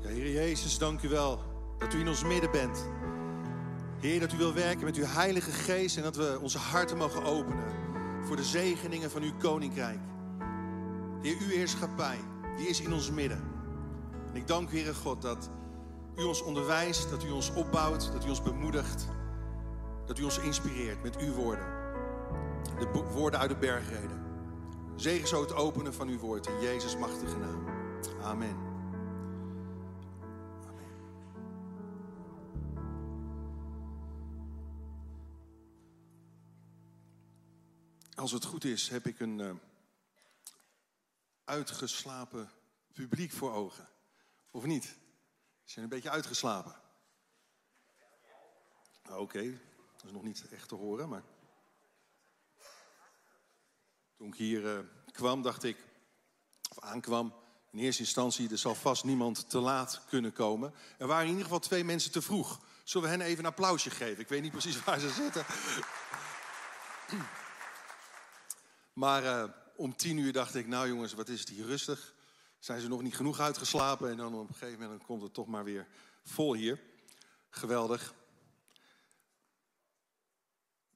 Heer 0.00 0.30
Jezus, 0.30 0.78
dank 0.78 1.02
u 1.02 1.08
wel 1.08 1.38
dat 1.78 1.94
u 1.94 2.00
in 2.00 2.08
ons 2.08 2.24
midden 2.24 2.50
bent. 2.50 2.88
Heer, 4.00 4.20
dat 4.20 4.32
u 4.32 4.36
wil 4.36 4.54
werken 4.54 4.84
met 4.84 4.96
uw 4.96 5.04
Heilige 5.04 5.50
Geest 5.50 5.96
en 5.96 6.02
dat 6.02 6.16
we 6.16 6.38
onze 6.42 6.58
harten 6.58 6.96
mogen 6.96 7.24
openen 7.24 7.64
voor 8.22 8.36
de 8.36 8.44
zegeningen 8.44 9.10
van 9.10 9.22
uw 9.22 9.32
koninkrijk. 9.38 9.98
Heer, 11.22 11.36
uw 11.40 11.48
heerschappij, 11.48 12.18
die 12.56 12.68
is 12.68 12.80
in 12.80 12.92
ons 12.92 13.10
midden. 13.10 13.42
En 14.28 14.36
ik 14.36 14.46
dank 14.46 14.70
u, 14.70 14.76
Heere 14.76 14.94
God, 14.94 15.22
dat 15.22 15.50
u 16.16 16.22
ons 16.22 16.42
onderwijst, 16.42 17.10
dat 17.10 17.24
u 17.24 17.30
ons 17.30 17.52
opbouwt, 17.54 18.12
dat 18.12 18.24
u 18.24 18.28
ons 18.28 18.42
bemoedigt, 18.42 19.06
dat 20.06 20.18
u 20.18 20.22
ons 20.22 20.38
inspireert 20.38 21.02
met 21.02 21.18
uw 21.18 21.32
woorden. 21.32 21.66
De 22.78 23.02
woorden 23.12 23.40
uit 23.40 23.50
de 23.50 23.56
bergreden. 23.56 24.20
Zegen 24.96 25.28
zo 25.28 25.40
het 25.40 25.54
openen 25.54 25.94
van 25.94 26.08
uw 26.08 26.18
woord 26.18 26.46
in 26.46 26.60
Jezus' 26.60 26.96
machtige 26.96 27.38
naam. 27.38 27.79
Amen. 28.22 28.68
Als 38.14 38.32
het 38.32 38.44
goed 38.44 38.64
is, 38.64 38.88
heb 38.88 39.06
ik 39.06 39.20
een 39.20 39.40
eh, 39.40 39.54
uitgeslapen 41.44 42.50
publiek 42.92 43.32
voor 43.32 43.52
ogen. 43.52 43.88
Of 44.50 44.64
niet? 44.64 44.84
Ze 44.84 44.96
zijn 45.64 45.84
een 45.84 45.90
beetje 45.90 46.10
uitgeslapen. 46.10 46.74
Ah, 49.02 49.18
Oké, 49.18 49.60
dat 49.96 50.04
is 50.04 50.12
nog 50.12 50.22
niet 50.22 50.48
echt 50.50 50.68
te 50.68 50.74
horen, 50.74 51.08
maar. 51.08 51.22
Toen 54.16 54.26
ik 54.28 54.34
hier 54.34 54.76
eh, 54.76 54.84
kwam, 55.12 55.42
dacht 55.42 55.62
ik, 55.62 55.84
of 56.70 56.78
aankwam, 56.80 57.39
in 57.70 57.78
eerste 57.78 58.02
instantie, 58.02 58.50
er 58.50 58.58
zal 58.58 58.74
vast 58.74 59.04
niemand 59.04 59.50
te 59.50 59.58
laat 59.58 60.00
kunnen 60.08 60.32
komen. 60.32 60.74
Er 60.98 61.06
waren 61.06 61.24
in 61.24 61.30
ieder 61.30 61.44
geval 61.44 61.60
twee 61.60 61.84
mensen 61.84 62.12
te 62.12 62.22
vroeg. 62.22 62.60
Zullen 62.84 63.08
we 63.08 63.16
hen 63.16 63.26
even 63.26 63.44
een 63.44 63.50
applausje 63.50 63.90
geven? 63.90 64.20
Ik 64.20 64.28
weet 64.28 64.42
niet 64.42 64.50
precies 64.50 64.82
waar 64.84 64.98
ze 64.98 65.10
zitten. 65.10 65.44
Maar 68.92 69.24
eh, 69.24 69.50
om 69.76 69.96
tien 69.96 70.18
uur 70.18 70.32
dacht 70.32 70.54
ik, 70.54 70.66
nou 70.66 70.88
jongens, 70.88 71.14
wat 71.14 71.28
is 71.28 71.40
het 71.40 71.48
hier 71.48 71.64
rustig? 71.64 72.14
Zijn 72.58 72.80
ze 72.80 72.88
nog 72.88 73.02
niet 73.02 73.16
genoeg 73.16 73.40
uitgeslapen? 73.40 74.10
En 74.10 74.16
dan 74.16 74.34
op 74.34 74.48
een 74.48 74.54
gegeven 74.54 74.80
moment 74.80 75.04
komt 75.04 75.22
het 75.22 75.34
toch 75.34 75.46
maar 75.46 75.64
weer 75.64 75.86
vol 76.24 76.54
hier. 76.54 76.80
Geweldig. 77.50 78.14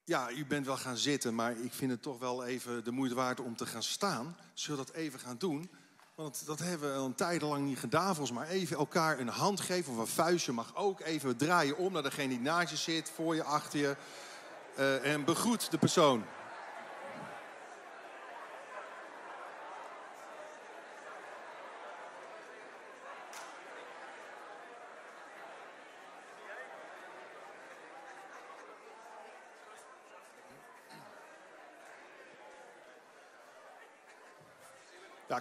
Ja, 0.05 0.31
u 0.31 0.47
bent 0.47 0.67
wel 0.67 0.77
gaan 0.77 0.97
zitten, 0.97 1.35
maar 1.35 1.59
ik 1.59 1.73
vind 1.73 1.91
het 1.91 2.03
toch 2.03 2.19
wel 2.19 2.45
even 2.45 2.85
de 2.85 2.91
moeite 2.91 3.15
waard 3.15 3.41
om 3.41 3.57
te 3.57 3.67
gaan 3.67 3.83
staan. 3.83 4.37
Zullen 4.55 4.81
we 4.81 4.87
dat 4.87 4.95
even 4.95 5.21
gaan 5.21 5.39
doen? 5.39 5.71
Want 6.15 6.47
dat 6.47 6.59
hebben 6.59 6.93
we 6.93 6.99
al 6.99 7.05
een 7.05 7.15
tijd 7.15 7.43
lang 7.43 7.65
niet 7.65 7.79
gedaan, 7.79 8.15
volgens 8.15 8.39
mij. 8.39 8.49
Even 8.49 8.77
elkaar 8.77 9.19
een 9.19 9.29
hand 9.29 9.61
geven 9.61 9.93
of 9.93 9.99
een 9.99 10.07
vuistje 10.07 10.53
mag 10.53 10.77
ook. 10.77 11.01
Even 11.01 11.37
draaien 11.37 11.77
om 11.77 11.93
naar 11.93 12.03
degene 12.03 12.29
die 12.29 12.41
naast 12.41 12.71
je 12.71 12.77
zit, 12.77 13.11
voor 13.15 13.35
je, 13.35 13.43
achter 13.43 13.79
je. 13.79 13.97
Eh, 14.77 15.13
en 15.13 15.25
begroet 15.25 15.71
de 15.71 15.79
persoon. 15.79 16.25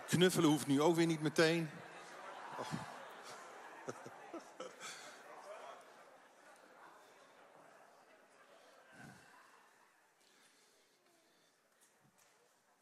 Knuffelen 0.08 0.50
hoeft 0.50 0.68
nu 0.68 0.82
ook 0.82 0.96
weer 0.96 1.06
niet 1.06 1.22
meteen. 1.22 1.70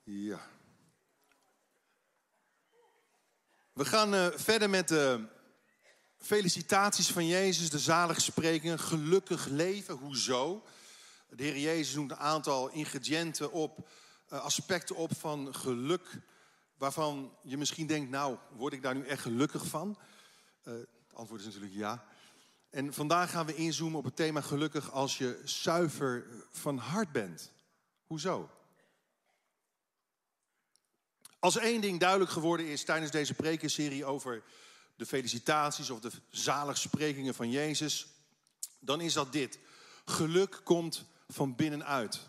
Ja. 0.04 0.50
We 3.74 3.86
gaan 3.86 4.14
eh, 4.14 4.28
verder 4.36 4.70
met 4.70 4.88
de 4.88 5.28
felicitaties 6.18 7.08
van 7.08 7.28
Jezus, 7.28 7.70
de 7.70 7.80
zaligsprekingen. 7.80 8.80
Gelukkig 8.80 9.46
leven, 9.46 9.96
hoezo? 9.96 10.66
De 11.30 11.44
Heer 11.44 11.58
Jezus 11.58 11.96
noemt 11.96 12.12
een 12.12 12.18
aantal 12.18 12.70
ingrediënten 12.70 13.52
op, 13.52 13.90
eh, 14.28 14.40
aspecten 14.40 14.96
op 14.96 15.18
van 15.18 15.56
geluk 15.56 16.22
waarvan 16.82 17.34
je 17.42 17.58
misschien 17.58 17.88
denkt, 17.88 18.10
nou, 18.10 18.38
word 18.50 18.74
ik 18.74 18.82
daar 18.82 18.96
nu 18.96 19.06
echt 19.06 19.22
gelukkig 19.22 19.66
van? 19.66 19.98
Eh, 20.64 20.74
het 20.74 21.14
antwoord 21.14 21.40
is 21.40 21.46
natuurlijk 21.46 21.74
ja. 21.74 22.06
En 22.70 22.94
vandaag 22.94 23.32
gaan 23.32 23.46
we 23.46 23.56
inzoomen 23.56 24.00
op 24.00 24.06
het 24.06 24.16
thema 24.16 24.42
gelukkig 24.42 24.92
als 24.92 25.18
je 25.18 25.42
zuiver 25.44 26.26
van 26.52 26.78
hart 26.78 27.12
bent. 27.12 27.52
Hoezo? 28.08 28.50
Als 31.40 31.58
één 31.58 31.82
ding 31.82 32.00
duidelijk 32.00 32.32
geworden 32.32 32.66
is 32.66 32.84
tijdens 32.84 33.12
deze 33.12 33.34
prekenserie 33.34 34.06
over 34.06 34.44
de 34.96 35.06
felicitaties 35.06 35.90
of 35.90 36.00
de 36.00 36.12
zaligsprekingen 36.30 37.34
van 37.34 37.50
Jezus, 37.50 38.08
dan 38.80 39.02
is 39.02 39.14
dat 39.14 39.32
dit. 39.32 39.60
Geluk 40.06 40.62
komt 40.64 41.06
van 41.28 41.56
binnenuit. 41.56 42.20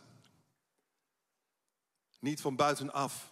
Niet 2.18 2.40
van 2.40 2.56
buitenaf. 2.56 3.31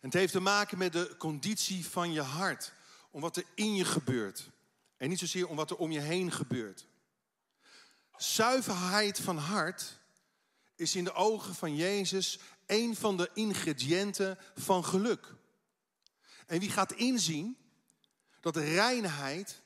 Het 0.00 0.12
heeft 0.12 0.32
te 0.32 0.40
maken 0.40 0.78
met 0.78 0.92
de 0.92 1.14
conditie 1.18 1.86
van 1.86 2.12
je 2.12 2.20
hart. 2.20 2.72
Om 3.10 3.20
wat 3.20 3.36
er 3.36 3.44
in 3.54 3.74
je 3.74 3.84
gebeurt. 3.84 4.50
En 4.96 5.08
niet 5.08 5.18
zozeer 5.18 5.48
om 5.48 5.56
wat 5.56 5.70
er 5.70 5.76
om 5.76 5.90
je 5.90 6.00
heen 6.00 6.32
gebeurt. 6.32 6.86
Zuiverheid 8.16 9.20
van 9.20 9.38
hart 9.38 10.00
is 10.76 10.96
in 10.96 11.04
de 11.04 11.12
ogen 11.12 11.54
van 11.54 11.76
Jezus 11.76 12.38
een 12.66 12.96
van 12.96 13.16
de 13.16 13.30
ingrediënten 13.34 14.38
van 14.56 14.84
geluk. 14.84 15.34
En 16.46 16.58
wie 16.58 16.70
gaat 16.70 16.92
inzien 16.92 17.56
dat 18.40 18.56
reinheid 18.56 19.62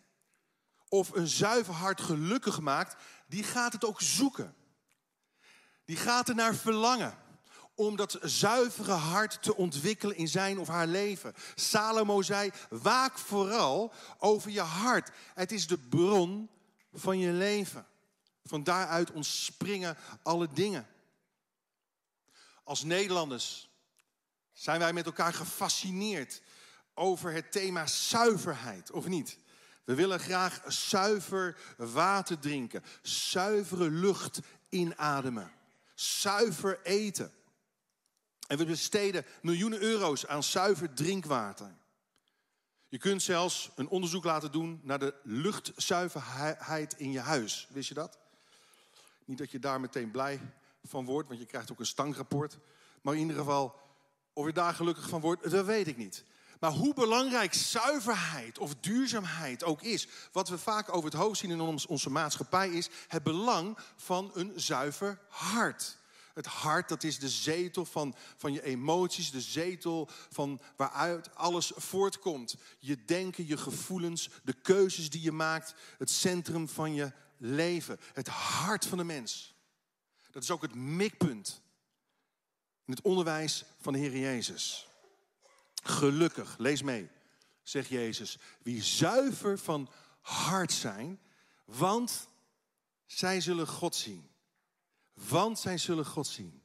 of 0.89 1.11
een 1.11 1.29
zuiver 1.29 1.75
hart 1.75 2.01
gelukkig 2.01 2.61
maakt, 2.61 2.97
die 3.27 3.43
gaat 3.43 3.73
het 3.73 3.85
ook 3.85 4.01
zoeken. 4.01 4.55
Die 5.85 5.97
gaat 5.97 6.29
er 6.29 6.35
naar 6.35 6.55
verlangen 6.55 7.24
om 7.75 7.97
dat 7.97 8.19
zuivere 8.23 8.93
hart 8.93 9.43
te 9.43 9.57
ontwikkelen 9.57 10.17
in 10.17 10.29
zijn 10.29 10.59
of 10.59 10.69
haar 10.69 10.87
leven. 10.87 11.35
Salomo 11.55 12.23
zei, 12.23 12.51
waak 12.71 13.19
vooral 13.19 13.93
over 14.19 14.51
je 14.51 14.61
hart. 14.61 15.11
Het 15.35 15.53
is 15.53 15.67
de 15.67 15.79
bron 15.79 16.49
van 16.93 17.19
je 17.19 17.33
leven. 17.33 17.87
Van 18.45 18.65
daaruit 18.65 19.11
ontspringen 19.11 19.97
alle 20.23 20.49
dingen. 20.53 20.87
Als 22.65 22.83
Nederlanders 22.83 23.69
zijn 24.53 24.79
wij 24.79 24.93
met 24.93 25.07
elkaar 25.07 25.33
gefascineerd 25.35 26.43
over 26.95 27.33
het 27.33 27.53
thema 27.53 27.87
zuiverheid, 27.87 28.91
of 28.91 29.07
niet? 29.07 29.39
We 29.85 29.95
willen 29.95 30.21
graag 30.21 30.63
zuiver 30.67 31.57
water 31.77 32.39
drinken, 32.39 32.85
zuivere 33.03 33.91
lucht 33.91 34.41
inademen, 34.69 35.53
zuiver 35.95 36.81
eten. 36.83 37.33
En 38.47 38.59
we 38.59 38.65
besteden 38.65 39.25
miljoenen 39.43 39.81
euro's 39.81 40.27
aan 40.27 40.43
zuiver 40.43 40.95
drinkwater. 40.95 41.75
Je 42.89 42.99
kunt 42.99 43.23
zelfs 43.23 43.71
een 43.75 43.89
onderzoek 43.89 44.25
laten 44.25 44.53
doen 44.53 44.81
naar 44.83 44.99
de 44.99 45.15
luchtzuiverheid 45.23 46.95
in 46.97 47.11
je 47.11 47.21
huis. 47.21 47.69
Wist 47.71 47.89
je 47.89 47.95
dat? 47.95 48.19
Niet 49.25 49.39
dat 49.39 49.51
je 49.51 49.59
daar 49.59 49.81
meteen 49.81 50.11
blij 50.11 50.41
van 50.85 51.05
wordt, 51.05 51.29
want 51.29 51.41
je 51.41 51.47
krijgt 51.47 51.73
ook 51.73 51.79
een 51.79 51.87
stankrapport. 51.87 52.59
Maar 53.03 53.15
in 53.15 53.21
ieder 53.21 53.37
geval, 53.37 53.81
of 54.33 54.47
je 54.47 54.53
daar 54.53 54.75
gelukkig 54.75 55.09
van 55.09 55.21
wordt, 55.21 55.51
dat 55.51 55.65
weet 55.65 55.87
ik 55.87 55.97
niet. 55.97 56.25
Maar 56.61 56.71
hoe 56.71 56.95
belangrijk 56.95 57.55
zuiverheid 57.55 58.59
of 58.59 58.75
duurzaamheid 58.75 59.65
ook 59.65 59.83
is, 59.83 60.09
wat 60.33 60.49
we 60.49 60.59
vaak 60.59 60.95
over 60.95 61.11
het 61.11 61.21
hoofd 61.21 61.39
zien 61.39 61.51
in 61.51 61.61
onze 61.89 62.11
maatschappij, 62.11 62.71
is 62.71 62.89
het 63.09 63.23
belang 63.23 63.79
van 63.97 64.31
een 64.35 64.53
zuiver 64.57 65.19
hart. 65.29 65.99
Het 66.35 66.47
hart, 66.47 66.89
dat 66.89 67.03
is 67.03 67.19
de 67.19 67.29
zetel 67.29 67.85
van, 67.85 68.15
van 68.37 68.53
je 68.53 68.63
emoties, 68.63 69.31
de 69.31 69.41
zetel 69.41 70.09
van 70.31 70.61
waaruit 70.77 71.35
alles 71.35 71.73
voortkomt. 71.75 72.57
Je 72.79 73.05
denken, 73.05 73.47
je 73.47 73.57
gevoelens, 73.57 74.31
de 74.43 74.53
keuzes 74.53 75.11
die 75.11 75.23
je 75.23 75.33
maakt, 75.33 75.75
het 75.99 76.11
centrum 76.11 76.69
van 76.69 76.95
je 76.95 77.13
leven. 77.37 78.01
Het 78.13 78.29
hart 78.29 78.87
van 78.87 78.99
de 78.99 79.05
mens. 79.05 79.55
Dat 80.31 80.43
is 80.43 80.51
ook 80.51 80.63
het 80.63 80.75
mikpunt 80.75 81.63
in 82.85 82.93
het 82.93 83.03
onderwijs 83.03 83.65
van 83.81 83.93
de 83.93 83.99
Heer 83.99 84.19
Jezus. 84.19 84.89
Gelukkig, 85.83 86.59
lees 86.59 86.83
mee, 86.83 87.09
zegt 87.63 87.89
Jezus, 87.89 88.39
wie 88.63 88.83
zuiver 88.83 89.59
van 89.59 89.91
hart 90.21 90.73
zijn, 90.73 91.21
want 91.65 92.29
zij 93.07 93.41
zullen 93.41 93.67
God 93.67 93.95
zien. 93.95 94.29
Want 95.15 95.59
zij 95.59 95.79
zullen 95.79 96.07
God 96.07 96.27
zien. 96.27 96.63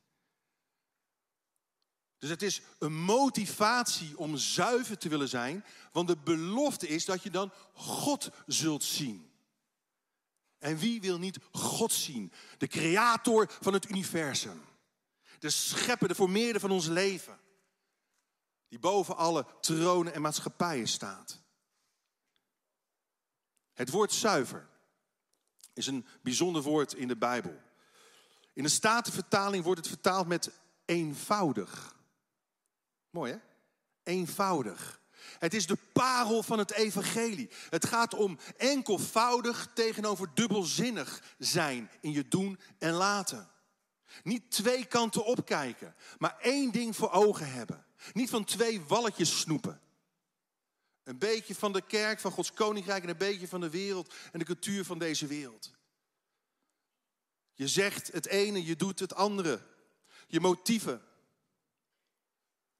Dus 2.18 2.30
het 2.30 2.42
is 2.42 2.62
een 2.80 2.94
motivatie 2.94 4.18
om 4.18 4.38
zuiver 4.38 4.98
te 4.98 5.10
willen 5.10 5.30
zijn, 5.30 5.66
want 5.92 6.08
de 6.08 6.18
belofte 6.18 6.88
is 6.88 7.06
dat 7.06 7.24
je 7.24 7.30
dan 7.30 7.52
God 7.74 8.30
zult 8.46 8.84
zien. 8.84 9.32
En 10.58 10.78
wie 10.78 11.02
wil 11.02 11.20
niet 11.20 11.38
God 11.52 11.94
zien? 11.94 12.32
De 12.58 12.68
creator 12.68 13.52
van 13.62 13.74
het 13.74 13.90
universum. 13.90 14.62
De 15.40 15.50
schepper, 15.50 16.08
de 16.08 16.16
formeerder 16.16 16.62
van 16.62 16.72
ons 16.72 16.88
leven. 16.88 17.40
Die 18.68 18.80
boven 18.80 19.18
alle 19.18 19.46
tronen 19.62 20.14
en 20.14 20.22
maatschappijen 20.22 20.88
staat. 20.88 21.42
Het 23.74 23.90
woord 23.90 24.14
zuiver 24.14 24.70
is 25.74 25.88
een 25.88 26.06
bijzonder 26.22 26.62
woord 26.62 26.94
in 26.94 27.08
de 27.08 27.18
Bijbel. 27.18 27.62
In 28.60 28.66
de 28.66 28.72
Statenvertaling 28.72 29.64
wordt 29.64 29.80
het 29.80 29.90
vertaald 29.90 30.28
met 30.28 30.52
eenvoudig. 30.86 31.96
Mooi 33.10 33.32
hè? 33.32 33.38
Eenvoudig. 34.04 35.02
Het 35.38 35.54
is 35.54 35.68
de 35.68 35.78
parel 35.94 36.44
van 36.44 36.60
het 36.60 36.72
evangelie. 36.72 37.50
Het 37.70 37.86
gaat 37.86 38.14
om 38.14 38.40
enkelvoudig 38.58 39.70
tegenover 39.74 40.32
dubbelzinnig 40.34 41.24
zijn 41.38 41.90
in 42.02 42.12
je 42.12 42.28
doen 42.28 42.60
en 42.78 42.94
laten. 42.94 43.50
Niet 44.24 44.52
twee 44.52 44.86
kanten 44.86 45.26
opkijken, 45.26 45.96
maar 46.18 46.38
één 46.40 46.72
ding 46.72 46.96
voor 46.96 47.12
ogen 47.12 47.52
hebben. 47.52 47.86
Niet 48.14 48.30
van 48.30 48.44
twee 48.44 48.82
walletjes 48.82 49.40
snoepen. 49.40 49.82
Een 51.04 51.18
beetje 51.18 51.56
van 51.56 51.74
de 51.74 51.82
kerk, 51.82 52.20
van 52.20 52.32
Gods 52.32 52.54
koninkrijk 52.54 53.04
en 53.04 53.10
een 53.10 53.18
beetje 53.18 53.48
van 53.48 53.62
de 53.62 53.70
wereld 53.70 54.14
en 54.32 54.40
de 54.40 54.46
cultuur 54.46 54.86
van 54.86 55.00
deze 55.00 55.28
wereld. 55.28 55.78
Je 57.60 57.68
zegt 57.68 58.12
het 58.12 58.26
ene, 58.26 58.66
je 58.66 58.76
doet 58.76 59.00
het 59.00 59.14
andere. 59.14 59.62
Je 60.28 60.40
motieven. 60.40 61.02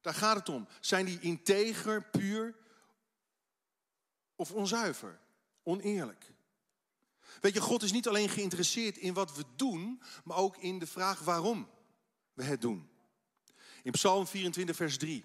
Daar 0.00 0.14
gaat 0.14 0.36
het 0.36 0.48
om. 0.48 0.68
Zijn 0.80 1.04
die 1.04 1.20
integer, 1.20 2.02
puur 2.02 2.56
of 4.36 4.52
onzuiver, 4.52 5.18
oneerlijk? 5.62 6.32
Weet 7.40 7.54
je, 7.54 7.60
God 7.60 7.82
is 7.82 7.92
niet 7.92 8.08
alleen 8.08 8.28
geïnteresseerd 8.28 8.96
in 8.96 9.14
wat 9.14 9.36
we 9.36 9.44
doen, 9.56 10.02
maar 10.24 10.36
ook 10.36 10.56
in 10.56 10.78
de 10.78 10.86
vraag 10.86 11.20
waarom 11.20 11.68
we 12.32 12.42
het 12.42 12.60
doen. 12.60 12.90
In 13.82 13.92
Psalm 13.92 14.26
24, 14.26 14.76
vers 14.76 14.98
3. 14.98 15.24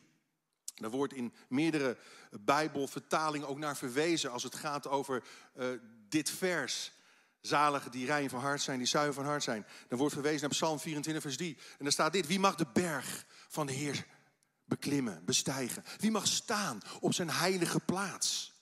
Daar 0.76 0.92
wordt 0.92 1.14
in 1.14 1.34
meerdere 1.48 1.98
Bijbelvertalingen 2.40 3.48
ook 3.48 3.58
naar 3.58 3.78
verwezen 3.78 4.32
als 4.32 4.44
het 4.44 4.56
gaat 4.56 4.88
over 4.88 5.24
uh, 5.58 5.68
dit 6.10 6.30
vers. 6.30 6.92
Zaligen 7.46 7.92
die 7.92 8.06
rein 8.06 8.30
van 8.30 8.40
hart 8.40 8.62
zijn, 8.62 8.78
die 8.78 8.88
zuiver 8.88 9.14
van 9.14 9.26
hart 9.26 9.44
zijn. 9.44 9.66
Dan 9.88 9.98
wordt 9.98 10.14
verwezen 10.14 10.42
naar 10.42 10.50
Psalm 10.50 10.80
24, 10.80 11.24
vers 11.24 11.38
3. 11.38 11.58
En 11.78 11.84
daar 11.84 11.92
staat 11.92 12.14
dit: 12.14 12.28
Wie 12.28 12.40
mag 12.40 12.56
de 12.56 12.68
berg 12.74 13.26
van 13.48 13.66
de 13.66 13.74
Heer 13.74 14.06
beklimmen, 14.66 15.26
bestijgen? 15.26 15.84
Wie 15.98 16.12
mag 16.12 16.28
staan 16.28 16.82
op 17.00 17.14
zijn 17.14 17.30
heilige 17.30 17.80
plaats? 17.80 18.54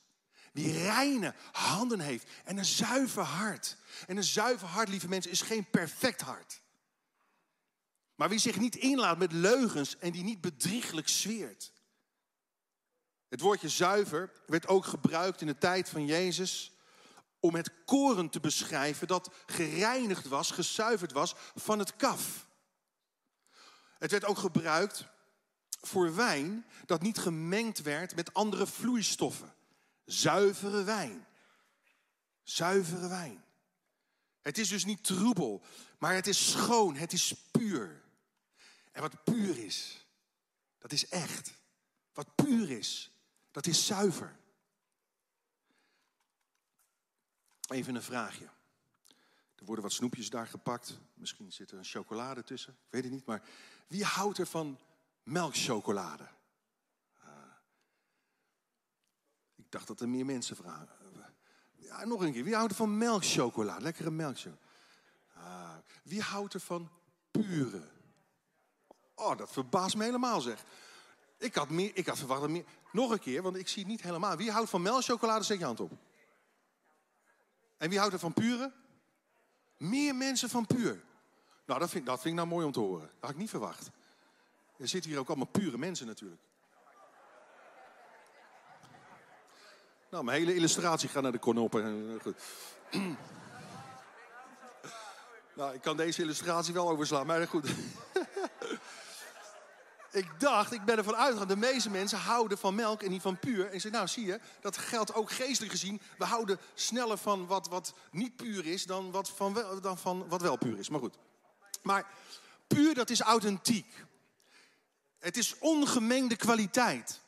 Wie 0.51 0.71
reine 0.71 1.33
handen 1.51 1.99
heeft 1.99 2.29
en 2.43 2.57
een 2.57 2.65
zuiver 2.65 3.23
hart. 3.23 3.77
En 4.07 4.17
een 4.17 4.23
zuiver 4.23 4.67
hart, 4.67 4.89
lieve 4.89 5.07
mensen, 5.07 5.31
is 5.31 5.41
geen 5.41 5.69
perfect 5.69 6.21
hart. 6.21 6.61
Maar 8.15 8.29
wie 8.29 8.39
zich 8.39 8.59
niet 8.59 8.75
inlaat 8.75 9.17
met 9.17 9.31
leugens 9.31 9.97
en 9.97 10.11
die 10.11 10.23
niet 10.23 10.41
bedrieglijk 10.41 11.09
zweert. 11.09 11.71
Het 13.29 13.41
woordje 13.41 13.69
zuiver 13.69 14.31
werd 14.47 14.67
ook 14.67 14.85
gebruikt 14.85 15.41
in 15.41 15.47
de 15.47 15.57
tijd 15.57 15.89
van 15.89 16.05
Jezus 16.05 16.72
om 17.43 17.55
het 17.55 17.71
koren 17.85 18.29
te 18.29 18.39
beschrijven 18.39 19.07
dat 19.07 19.29
gereinigd 19.45 20.27
was, 20.27 20.51
gezuiverd 20.51 21.11
was 21.11 21.35
van 21.55 21.79
het 21.79 21.95
kaf. 21.95 22.47
Het 23.99 24.11
werd 24.11 24.25
ook 24.25 24.37
gebruikt 24.37 25.05
voor 25.81 26.15
wijn 26.15 26.65
dat 26.85 27.01
niet 27.01 27.17
gemengd 27.17 27.81
werd 27.81 28.15
met 28.15 28.33
andere 28.33 28.67
vloeistoffen. 28.67 29.53
Zuivere 30.05 30.83
wijn. 30.83 31.27
Zuivere 32.43 33.07
wijn. 33.07 33.43
Het 34.41 34.57
is 34.57 34.67
dus 34.67 34.85
niet 34.85 35.03
troebel, 35.03 35.61
maar 35.97 36.15
het 36.15 36.27
is 36.27 36.51
schoon, 36.51 36.95
het 36.95 37.13
is 37.13 37.33
puur. 37.51 38.03
En 38.91 39.01
wat 39.01 39.23
puur 39.23 39.57
is, 39.57 40.07
dat 40.77 40.91
is 40.91 41.07
echt. 41.07 41.53
Wat 42.13 42.35
puur 42.35 42.71
is, 42.71 43.11
dat 43.51 43.67
is 43.67 43.85
zuiver. 43.85 44.41
Even 47.69 47.95
een 47.95 48.03
vraagje. 48.03 48.49
Er 49.55 49.65
worden 49.65 49.83
wat 49.83 49.93
snoepjes 49.93 50.29
daar 50.29 50.47
gepakt. 50.47 50.99
Misschien 51.13 51.51
zit 51.51 51.71
er 51.71 51.77
een 51.77 51.83
chocolade 51.83 52.43
tussen. 52.43 52.73
Ik 52.73 52.89
weet 52.89 53.03
het 53.03 53.11
niet. 53.11 53.25
Maar 53.25 53.41
wie 53.87 54.03
houdt 54.03 54.37
er 54.37 54.47
van 54.47 54.79
melkchocolade? 55.23 56.27
Uh, 57.23 57.29
ik 59.55 59.65
dacht 59.69 59.87
dat 59.87 60.01
er 60.01 60.09
meer 60.09 60.25
mensen 60.25 60.55
vragen. 60.55 60.87
Ja, 61.75 62.05
nog 62.05 62.21
een 62.21 62.33
keer. 62.33 62.43
Wie 62.43 62.55
houdt 62.55 62.71
er 62.71 62.77
van 62.77 62.97
melkchocolade? 62.97 63.81
Lekkere 63.81 64.11
melkchocolade. 64.11 64.61
Uh, 65.37 65.75
wie 66.03 66.21
houdt 66.21 66.53
er 66.53 66.59
van 66.59 66.89
pure? 67.31 67.81
Oh, 69.15 69.37
dat 69.37 69.51
verbaast 69.51 69.95
me 69.95 70.03
helemaal 70.03 70.41
zeg. 70.41 70.63
Ik 71.37 71.55
had, 71.55 71.69
meer, 71.69 71.91
ik 71.93 72.07
had 72.07 72.17
verwacht 72.17 72.41
dat 72.41 72.49
meer. 72.49 72.65
Nog 72.91 73.11
een 73.11 73.19
keer, 73.19 73.41
want 73.41 73.55
ik 73.55 73.67
zie 73.67 73.83
het 73.83 73.91
niet 73.91 74.01
helemaal. 74.01 74.37
Wie 74.37 74.51
houdt 74.51 74.69
van 74.69 74.81
melkchocolade? 74.81 75.43
Zet 75.43 75.59
je 75.59 75.65
hand 75.65 75.79
op. 75.79 75.91
En 77.83 77.89
wie 77.89 77.99
houdt 77.99 78.13
er 78.13 78.19
van 78.19 78.33
pure? 78.33 78.71
Meer 79.77 80.15
mensen 80.15 80.49
van 80.49 80.65
puur. 80.65 81.03
Nou, 81.65 81.79
dat 81.79 81.89
vind, 81.89 82.05
dat 82.05 82.21
vind 82.21 82.29
ik 82.29 82.39
nou 82.39 82.47
mooi 82.47 82.65
om 82.65 82.71
te 82.71 82.79
horen. 82.79 83.01
Dat 83.07 83.19
had 83.19 83.29
ik 83.29 83.37
niet 83.37 83.49
verwacht. 83.49 83.89
Er 84.77 84.87
zitten 84.87 85.09
hier 85.11 85.19
ook 85.19 85.27
allemaal 85.27 85.45
pure 85.45 85.77
mensen 85.77 86.07
natuurlijk. 86.07 86.41
Nou, 90.09 90.23
mijn 90.23 90.39
hele 90.39 90.55
illustratie 90.55 91.09
gaat 91.09 91.23
naar 91.23 91.31
de 91.31 91.37
konoppen. 91.37 92.19
Goed. 92.21 92.35
nou, 95.57 95.73
ik 95.73 95.81
kan 95.81 95.97
deze 95.97 96.21
illustratie 96.21 96.73
wel 96.73 96.89
overslaan, 96.89 97.25
maar 97.25 97.47
goed. 97.47 97.69
ik 100.13 100.39
dacht, 100.39 100.71
ik 100.71 100.85
ben 100.85 100.97
ervan 100.97 101.15
uitgegaan, 101.15 101.47
de 101.47 101.55
meeste 101.55 101.89
mensen 101.89 102.17
houden 102.17 102.57
van 102.57 102.75
melk 102.75 103.03
en 103.03 103.09
niet 103.09 103.21
van 103.21 103.39
puur. 103.39 103.67
En 103.67 103.73
ik 103.73 103.81
zei, 103.81 103.93
nou 103.93 104.07
zie 104.07 104.25
je, 104.25 104.39
dat 104.61 104.77
geldt 104.77 105.13
ook 105.13 105.31
geestelijk 105.31 105.71
gezien. 105.71 106.01
We 106.17 106.25
houden 106.25 106.59
sneller 106.73 107.17
van 107.17 107.47
wat, 107.47 107.67
wat 107.67 107.93
niet 108.11 108.35
puur 108.35 108.65
is 108.65 108.85
dan 108.85 109.11
wat, 109.11 109.29
van 109.29 109.79
dan 109.81 109.97
van 109.97 110.27
wat 110.27 110.41
wel 110.41 110.57
puur 110.57 110.77
is. 110.77 110.89
Maar 110.89 110.99
goed. 110.99 111.17
Maar 111.81 112.05
puur, 112.67 112.93
dat 112.93 113.09
is 113.09 113.21
authentiek. 113.21 114.05
Het 115.19 115.37
is 115.37 115.57
ongemengde 115.59 116.35
kwaliteit. 116.35 117.21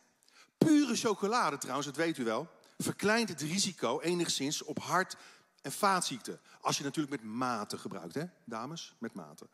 Pure 0.58 0.96
chocolade 0.96 1.58
trouwens, 1.58 1.88
dat 1.88 1.96
weet 1.96 2.18
u 2.18 2.24
wel, 2.24 2.50
verkleint 2.78 3.30
het 3.30 3.42
risico 3.42 4.00
enigszins 4.00 4.64
op 4.64 4.80
hart- 4.80 5.16
en 5.62 5.72
vaatziekten. 5.72 6.40
Als 6.62 6.78
je 6.78 6.84
natuurlijk 6.84 7.22
met 7.22 7.32
mate 7.34 7.78
gebruikt, 7.78 8.16
hè, 8.16 8.24
dames? 8.44 8.96
Met 9.00 9.14
mate. 9.14 9.48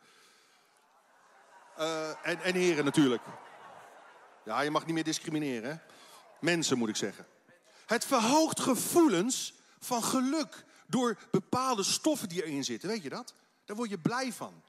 Uh, 1.78 2.08
en, 2.08 2.40
en 2.40 2.54
heren 2.54 2.84
natuurlijk. 2.84 3.22
Ja, 4.44 4.60
je 4.60 4.70
mag 4.70 4.84
niet 4.84 4.94
meer 4.94 5.04
discrimineren. 5.04 5.70
Hè? 5.70 5.76
Mensen 6.40 6.78
moet 6.78 6.88
ik 6.88 6.96
zeggen. 6.96 7.26
Het 7.86 8.04
verhoogt 8.04 8.60
gevoelens 8.60 9.54
van 9.78 10.02
geluk 10.02 10.64
door 10.86 11.18
bepaalde 11.30 11.82
stoffen 11.82 12.28
die 12.28 12.44
erin 12.44 12.64
zitten. 12.64 12.88
Weet 12.88 13.02
je 13.02 13.08
dat? 13.08 13.34
Daar 13.64 13.76
word 13.76 13.90
je 13.90 13.98
blij 13.98 14.32
van. 14.32 14.62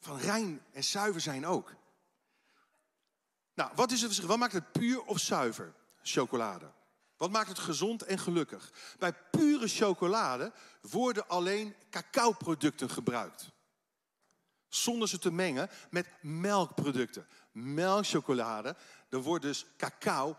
Van 0.00 0.18
rein 0.18 0.62
en 0.72 0.84
zuiver 0.84 1.20
zijn 1.20 1.46
ook. 1.46 1.72
Nou, 3.54 3.70
wat 3.74 3.90
is 3.90 4.02
het? 4.02 4.20
Wat 4.20 4.38
maakt 4.38 4.52
het 4.52 4.72
puur 4.72 5.02
of 5.02 5.18
zuiver? 5.18 5.74
Chocolade. 6.02 6.70
Wat 7.16 7.30
maakt 7.30 7.48
het 7.48 7.58
gezond 7.58 8.02
en 8.02 8.18
gelukkig? 8.18 8.72
Bij 8.98 9.12
pure 9.30 9.68
chocolade 9.68 10.52
worden 10.80 11.28
alleen 11.28 11.74
cacaoproducten 11.90 12.90
gebruikt 12.90 13.50
zonder 14.70 15.08
ze 15.08 15.18
te 15.18 15.32
mengen 15.32 15.70
met 15.90 16.06
melkproducten. 16.20 17.26
Melkchocolade, 17.52 18.76
er 19.08 19.22
wordt 19.22 19.44
dus 19.44 19.66
cacao 19.76 20.36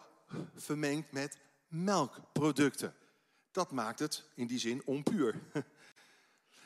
vermengd 0.56 1.12
met 1.12 1.38
melkproducten. 1.68 2.96
Dat 3.52 3.72
maakt 3.72 4.00
het 4.00 4.24
in 4.36 4.48
die 4.48 4.60
zin 4.60 4.82
onpuur. 4.86 5.40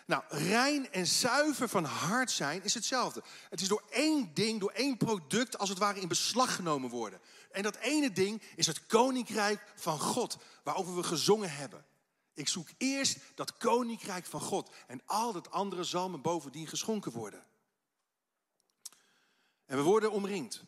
Nou, 0.08 0.24
rein 0.28 0.92
en 0.92 1.08
zuiver 1.08 1.70
van 1.70 1.84
hart 1.84 2.32
zijn 2.32 2.64
is 2.64 2.74
hetzelfde. 2.74 3.24
Het 3.50 3.62
is 3.62 3.68
door 3.68 3.84
één 3.90 4.34
ding, 4.34 4.60
door 4.60 4.72
één 4.72 4.98
product 4.98 5.58
als 5.58 5.70
het 5.70 5.78
ware 5.78 6.00
in 6.00 6.08
beslag 6.08 6.56
genomen 6.56 6.90
worden. 6.90 7.20
En 7.52 7.64
dat 7.64 7.76
ene 7.76 8.12
ding 8.12 8.42
is 8.56 8.68
het 8.68 8.86
koninkrijk 8.86 9.72
van 9.76 10.00
God, 10.00 10.38
waarover 10.64 10.96
we 10.96 11.04
gezongen 11.04 11.52
hebben. 11.52 11.86
Ik 12.34 12.48
zoek 12.48 12.68
eerst 12.78 13.18
dat 13.36 13.58
koninkrijk 13.58 14.26
van 14.26 14.42
God 14.42 14.76
en 14.88 15.02
al 15.06 15.34
het 15.34 15.52
andere 15.52 15.84
zal 15.84 16.10
me 16.10 16.18
bovendien 16.18 16.68
geschonken 16.68 17.12
worden. 17.12 17.44
En 19.66 19.78
we 19.78 19.84
worden 19.84 20.12
omringd. 20.12 20.64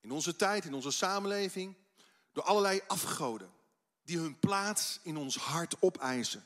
In 0.00 0.10
onze 0.10 0.36
tijd, 0.36 0.64
in 0.64 0.74
onze 0.74 0.90
samenleving, 0.90 1.76
door 2.32 2.44
allerlei 2.44 2.80
afgoden 2.86 3.50
die 4.02 4.18
hun 4.18 4.38
plaats 4.38 5.00
in 5.02 5.16
ons 5.16 5.36
hart 5.36 5.76
opeisen. 5.80 6.44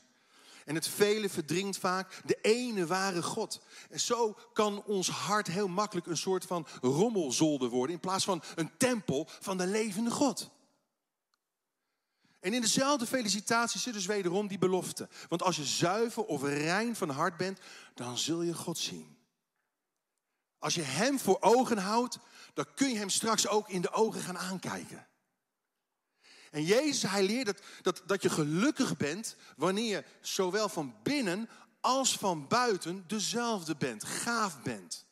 En 0.65 0.75
het 0.75 0.87
vele 0.87 1.29
verdringt 1.29 1.77
vaak 1.77 2.21
de 2.25 2.37
ene 2.41 2.85
ware 2.85 3.23
God. 3.23 3.61
En 3.89 3.99
zo 3.99 4.37
kan 4.53 4.83
ons 4.83 5.09
hart 5.09 5.47
heel 5.47 5.67
makkelijk 5.67 6.07
een 6.07 6.17
soort 6.17 6.45
van 6.45 6.67
rommelzolder 6.81 7.69
worden. 7.69 7.95
In 7.95 8.01
plaats 8.01 8.25
van 8.25 8.43
een 8.55 8.77
tempel 8.77 9.27
van 9.39 9.57
de 9.57 9.67
levende 9.67 10.11
God. 10.11 10.49
En 12.39 12.53
in 12.53 12.61
dezelfde 12.61 13.05
felicitatie 13.05 13.79
zit 13.79 13.93
dus 13.93 14.05
wederom 14.05 14.47
die 14.47 14.57
belofte. 14.57 15.09
Want 15.27 15.43
als 15.43 15.55
je 15.55 15.65
zuiver 15.65 16.23
of 16.23 16.43
rein 16.43 16.95
van 16.95 17.09
hart 17.09 17.37
bent, 17.37 17.59
dan 17.93 18.17
zul 18.17 18.41
je 18.41 18.53
God 18.53 18.77
zien. 18.77 19.14
Als 20.65 20.75
je 20.75 20.81
Hem 20.81 21.19
voor 21.19 21.41
ogen 21.41 21.77
houdt, 21.77 22.19
dan 22.53 22.65
kun 22.75 22.89
je 22.89 22.97
Hem 22.97 23.09
straks 23.09 23.47
ook 23.47 23.69
in 23.69 23.81
de 23.81 23.91
ogen 23.91 24.21
gaan 24.21 24.37
aankijken. 24.37 25.07
En 26.51 26.63
Jezus, 26.63 27.11
Hij 27.11 27.23
leert 27.23 27.45
dat, 27.45 27.61
dat, 27.81 28.01
dat 28.05 28.21
je 28.21 28.29
gelukkig 28.29 28.97
bent 28.97 29.35
wanneer 29.57 29.89
je 29.89 30.03
zowel 30.21 30.69
van 30.69 30.95
binnen 31.03 31.49
als 31.79 32.17
van 32.17 32.47
buiten 32.47 33.03
dezelfde 33.07 33.75
bent, 33.75 34.03
gaaf 34.03 34.61
bent, 34.61 35.05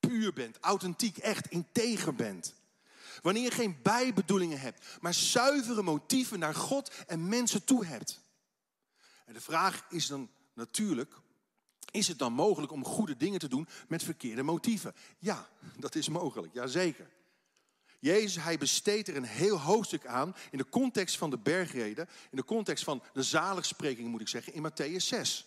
puur 0.00 0.32
bent, 0.32 0.58
authentiek, 0.60 1.16
echt, 1.16 1.46
integer 1.46 2.14
bent. 2.14 2.54
Wanneer 3.22 3.42
je 3.42 3.50
geen 3.50 3.78
bijbedoelingen 3.82 4.60
hebt, 4.60 4.86
maar 5.00 5.14
zuivere 5.14 5.82
motieven 5.82 6.38
naar 6.38 6.54
God 6.54 6.92
en 7.06 7.28
mensen 7.28 7.64
toe 7.64 7.84
hebt. 7.84 8.20
En 9.24 9.34
de 9.34 9.40
vraag 9.40 9.84
is 9.88 10.06
dan 10.06 10.30
natuurlijk, 10.54 11.14
is 11.90 12.08
het 12.08 12.18
dan 12.18 12.32
mogelijk 12.32 12.72
om 12.72 12.84
goede 12.84 13.16
dingen 13.16 13.38
te 13.38 13.48
doen 13.48 13.68
met 13.88 14.02
verkeerde 14.02 14.42
motieven? 14.42 14.94
Ja, 15.18 15.48
dat 15.76 15.94
is 15.94 16.08
mogelijk, 16.08 16.54
jazeker. 16.54 17.10
Jezus, 18.00 18.42
hij 18.42 18.58
besteedt 18.58 19.08
er 19.08 19.16
een 19.16 19.24
heel 19.24 19.60
hoofdstuk 19.60 20.06
aan 20.06 20.36
in 20.50 20.58
de 20.58 20.68
context 20.68 21.18
van 21.18 21.30
de 21.30 21.38
bergreden, 21.38 22.08
in 22.30 22.36
de 22.36 22.44
context 22.44 22.84
van 22.84 23.02
de 23.12 23.22
zaligspreking 23.22 24.08
moet 24.08 24.20
ik 24.20 24.28
zeggen, 24.28 24.54
in 24.54 24.70
Matthäus 24.70 25.04
6. 25.04 25.46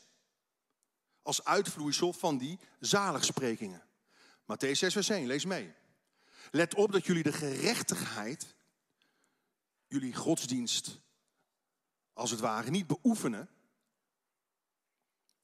Als 1.22 1.46
uitvloeisel 1.46 2.14
van 2.14 2.38
die 2.38 2.60
zaligsprekingen. 2.80 3.84
Matthäus 4.42 4.72
6 4.72 4.94
vers 4.94 5.10
1, 5.10 5.28
lees 5.28 5.46
mee. 5.46 5.74
Let 6.52 6.76
op 6.76 6.92
dat 6.92 7.06
jullie 7.06 7.24
de 7.24 7.34
gerechtigheid, 7.34 8.56
jullie 9.88 10.16
godsdienst, 10.16 11.00
als 12.14 12.32
het 12.32 12.40
ware, 12.40 12.70
niet 12.70 12.88
beoefenen. 12.88 13.50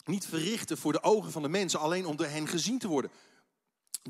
Niet 0.10 0.26
verrichten 0.26 0.78
voor 0.78 0.92
de 0.92 1.04
ogen 1.04 1.32
van 1.32 1.42
de 1.42 1.50
mensen, 1.50 1.80
alleen 1.80 2.06
om 2.06 2.16
door 2.16 2.28
hen 2.28 2.48
gezien 2.48 2.80
te 2.80 2.88
worden. 2.88 3.12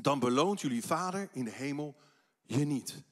Dan 0.00 0.18
beloont 0.18 0.60
jullie 0.60 0.84
Vader 0.84 1.28
in 1.32 1.44
de 1.44 1.50
hemel 1.50 1.96
je 2.42 2.64
niet. 2.64 3.02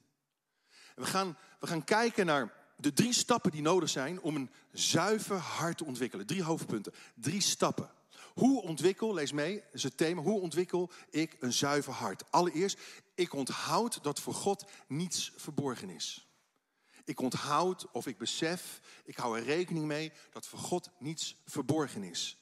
We 0.95 1.05
gaan, 1.05 1.37
we 1.59 1.67
gaan 1.67 1.83
kijken 1.83 2.25
naar 2.25 2.53
de 2.77 2.93
drie 2.93 3.13
stappen 3.13 3.51
die 3.51 3.61
nodig 3.61 3.89
zijn 3.89 4.21
om 4.21 4.35
een 4.35 4.49
zuiver 4.71 5.37
hart 5.37 5.77
te 5.77 5.85
ontwikkelen. 5.85 6.25
Drie 6.25 6.43
hoofdpunten, 6.43 6.93
drie 7.13 7.41
stappen. 7.41 7.91
Hoe 8.33 8.61
ontwikkel, 8.61 9.13
lees 9.13 9.31
mee, 9.31 9.63
is 9.71 9.83
het 9.83 9.97
thema, 9.97 10.21
hoe 10.21 10.41
ontwikkel 10.41 10.91
ik 11.09 11.37
een 11.39 11.53
zuiver 11.53 11.93
hart? 11.93 12.31
Allereerst, 12.31 12.79
ik 13.15 13.33
onthoud 13.33 14.03
dat 14.03 14.19
voor 14.19 14.33
God 14.33 14.65
niets 14.87 15.31
verborgen 15.35 15.89
is. 15.89 16.27
Ik 17.03 17.19
onthoud 17.19 17.91
of 17.91 18.07
ik 18.07 18.17
besef, 18.17 18.81
ik 19.03 19.17
hou 19.17 19.37
er 19.37 19.43
rekening 19.43 19.85
mee 19.85 20.11
dat 20.31 20.47
voor 20.47 20.59
God 20.59 20.89
niets 20.99 21.35
verborgen 21.45 22.03
is. 22.03 22.38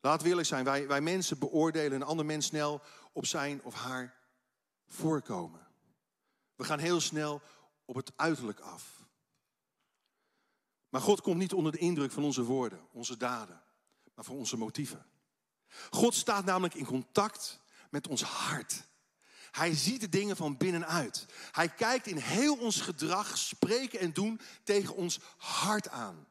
Laat 0.00 0.22
willen 0.22 0.46
zijn, 0.46 0.64
wij, 0.64 0.86
wij 0.86 1.00
mensen 1.00 1.38
beoordelen 1.38 2.00
een 2.00 2.06
ander 2.06 2.26
mens 2.26 2.46
snel 2.46 2.80
op 3.12 3.26
zijn 3.26 3.62
of 3.62 3.74
haar 3.74 4.14
voorkomen. 4.86 5.66
We 6.56 6.64
gaan 6.64 6.78
heel 6.78 7.00
snel 7.00 7.42
op 7.84 7.94
het 7.94 8.12
uiterlijk 8.16 8.60
af. 8.60 9.00
Maar 10.88 11.00
God 11.00 11.20
komt 11.20 11.36
niet 11.38 11.52
onder 11.52 11.72
de 11.72 11.78
indruk 11.78 12.12
van 12.12 12.24
onze 12.24 12.42
woorden, 12.42 12.80
onze 12.92 13.16
daden, 13.16 13.62
maar 14.14 14.24
van 14.24 14.36
onze 14.36 14.56
motieven. 14.56 15.06
God 15.90 16.14
staat 16.14 16.44
namelijk 16.44 16.74
in 16.74 16.84
contact 16.84 17.60
met 17.90 18.08
ons 18.08 18.22
hart. 18.22 18.88
Hij 19.50 19.74
ziet 19.74 20.00
de 20.00 20.08
dingen 20.08 20.36
van 20.36 20.56
binnenuit. 20.56 21.26
Hij 21.50 21.68
kijkt 21.68 22.06
in 22.06 22.16
heel 22.16 22.56
ons 22.56 22.80
gedrag, 22.80 23.38
spreken 23.38 24.00
en 24.00 24.12
doen 24.12 24.40
tegen 24.64 24.94
ons 24.94 25.20
hart 25.36 25.88
aan. 25.88 26.26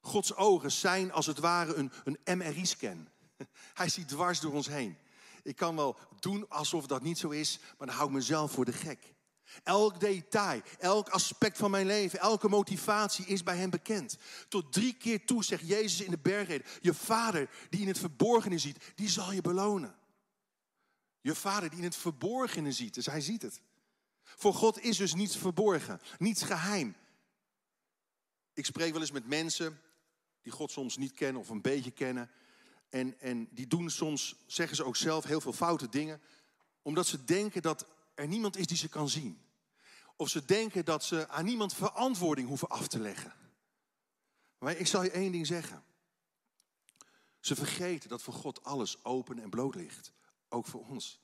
Gods 0.00 0.34
ogen 0.34 0.72
zijn 0.72 1.12
als 1.12 1.26
het 1.26 1.38
ware 1.38 1.74
een, 1.74 1.92
een 2.04 2.38
MRI-scan. 2.38 3.08
Hij 3.74 3.88
ziet 3.88 4.08
dwars 4.08 4.40
door 4.40 4.52
ons 4.52 4.68
heen. 4.68 4.96
Ik 5.42 5.56
kan 5.56 5.76
wel 5.76 5.96
doen 6.20 6.48
alsof 6.48 6.86
dat 6.86 7.02
niet 7.02 7.18
zo 7.18 7.28
is, 7.28 7.58
maar 7.78 7.86
dan 7.86 7.96
hou 7.96 8.08
ik 8.08 8.14
mezelf 8.14 8.52
voor 8.52 8.64
de 8.64 8.72
gek. 8.72 9.14
Elk 9.62 10.00
detail, 10.00 10.62
elk 10.78 11.08
aspect 11.08 11.58
van 11.58 11.70
mijn 11.70 11.86
leven, 11.86 12.18
elke 12.18 12.48
motivatie 12.48 13.26
is 13.26 13.42
bij 13.42 13.56
hem 13.56 13.70
bekend. 13.70 14.16
Tot 14.48 14.72
drie 14.72 14.94
keer 14.94 15.26
toe 15.26 15.44
zegt 15.44 15.68
Jezus 15.68 16.00
in 16.00 16.10
de 16.10 16.18
bergreden: 16.18 16.66
Je 16.80 16.94
vader 16.94 17.50
die 17.70 17.80
in 17.80 17.86
het 17.86 17.98
verborgene 17.98 18.58
ziet, 18.58 18.92
die 18.94 19.08
zal 19.08 19.32
je 19.32 19.40
belonen. 19.40 19.96
Je 21.20 21.34
vader 21.34 21.68
die 21.68 21.78
in 21.78 21.84
het 21.84 21.96
verborgene 21.96 22.72
ziet, 22.72 22.94
dus 22.94 23.06
hij 23.06 23.20
ziet 23.20 23.42
het. 23.42 23.60
Voor 24.22 24.54
God 24.54 24.80
is 24.80 24.96
dus 24.96 25.14
niets 25.14 25.36
verborgen, 25.36 26.00
niets 26.18 26.42
geheim. 26.42 26.96
Ik 28.54 28.64
spreek 28.66 28.92
wel 28.92 29.00
eens 29.00 29.10
met 29.10 29.28
mensen 29.28 29.80
die 30.42 30.52
God 30.52 30.70
soms 30.70 30.96
niet 30.96 31.12
kennen 31.12 31.40
of 31.40 31.48
een 31.48 31.62
beetje 31.62 31.90
kennen. 31.90 32.30
En, 32.88 33.20
en 33.20 33.48
die 33.50 33.66
doen 33.66 33.90
soms, 33.90 34.36
zeggen 34.46 34.76
ze 34.76 34.84
ook 34.84 34.96
zelf, 34.96 35.24
heel 35.24 35.40
veel 35.40 35.52
foute 35.52 35.88
dingen. 35.88 36.20
Omdat 36.82 37.06
ze 37.06 37.24
denken 37.24 37.62
dat 37.62 37.86
er 38.14 38.28
niemand 38.28 38.56
is 38.56 38.66
die 38.66 38.76
ze 38.76 38.88
kan 38.88 39.08
zien. 39.08 39.40
Of 40.16 40.28
ze 40.28 40.44
denken 40.44 40.84
dat 40.84 41.04
ze 41.04 41.28
aan 41.28 41.44
niemand 41.44 41.74
verantwoording 41.74 42.48
hoeven 42.48 42.68
af 42.68 42.88
te 42.88 42.98
leggen. 42.98 43.32
Maar 44.58 44.76
ik 44.76 44.86
zal 44.86 45.02
je 45.02 45.10
één 45.10 45.32
ding 45.32 45.46
zeggen. 45.46 45.84
Ze 47.40 47.54
vergeten 47.54 48.08
dat 48.08 48.22
voor 48.22 48.34
God 48.34 48.64
alles 48.64 49.04
open 49.04 49.38
en 49.38 49.50
bloot 49.50 49.74
ligt. 49.74 50.12
Ook 50.48 50.66
voor 50.66 50.86
ons. 50.86 51.20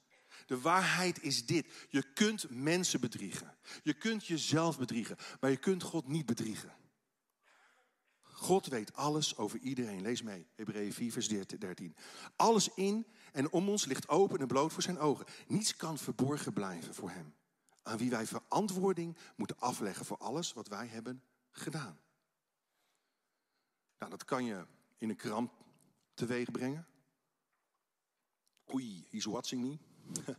De 0.46 0.60
waarheid 0.60 1.22
is 1.22 1.46
dit. 1.46 1.66
Je 1.88 2.12
kunt 2.12 2.46
mensen 2.50 3.00
bedriegen. 3.00 3.56
Je 3.82 3.94
kunt 3.94 4.26
jezelf 4.26 4.78
bedriegen. 4.78 5.16
Maar 5.40 5.50
je 5.50 5.56
kunt 5.56 5.82
God 5.82 6.08
niet 6.08 6.26
bedriegen. 6.26 6.72
God 8.44 8.66
weet 8.66 8.94
alles 8.94 9.36
over 9.36 9.58
iedereen. 9.58 10.02
Lees 10.02 10.22
mee, 10.22 10.46
Hebreeën 10.54 10.92
4, 10.92 11.12
vers 11.12 11.28
13. 11.28 11.96
Alles 12.36 12.68
in 12.74 13.06
en 13.32 13.52
om 13.52 13.68
ons 13.68 13.84
ligt 13.84 14.08
open 14.08 14.40
en 14.40 14.46
bloot 14.46 14.72
voor 14.72 14.82
zijn 14.82 14.98
ogen. 14.98 15.26
Niets 15.46 15.76
kan 15.76 15.98
verborgen 15.98 16.52
blijven 16.52 16.94
voor 16.94 17.10
hem. 17.10 17.34
Aan 17.82 17.98
wie 17.98 18.10
wij 18.10 18.26
verantwoording 18.26 19.16
moeten 19.36 19.58
afleggen 19.58 20.06
voor 20.06 20.18
alles 20.18 20.52
wat 20.52 20.68
wij 20.68 20.86
hebben 20.86 21.22
gedaan. 21.50 22.00
Nou, 23.98 24.10
dat 24.10 24.24
kan 24.24 24.44
je 24.44 24.66
in 24.98 25.08
een 25.08 25.16
krant 25.16 25.50
teweeg 26.14 26.50
brengen. 26.50 26.86
Oei, 28.74 29.06
he's 29.10 29.24
watching 29.24 29.62
me. 29.62 29.78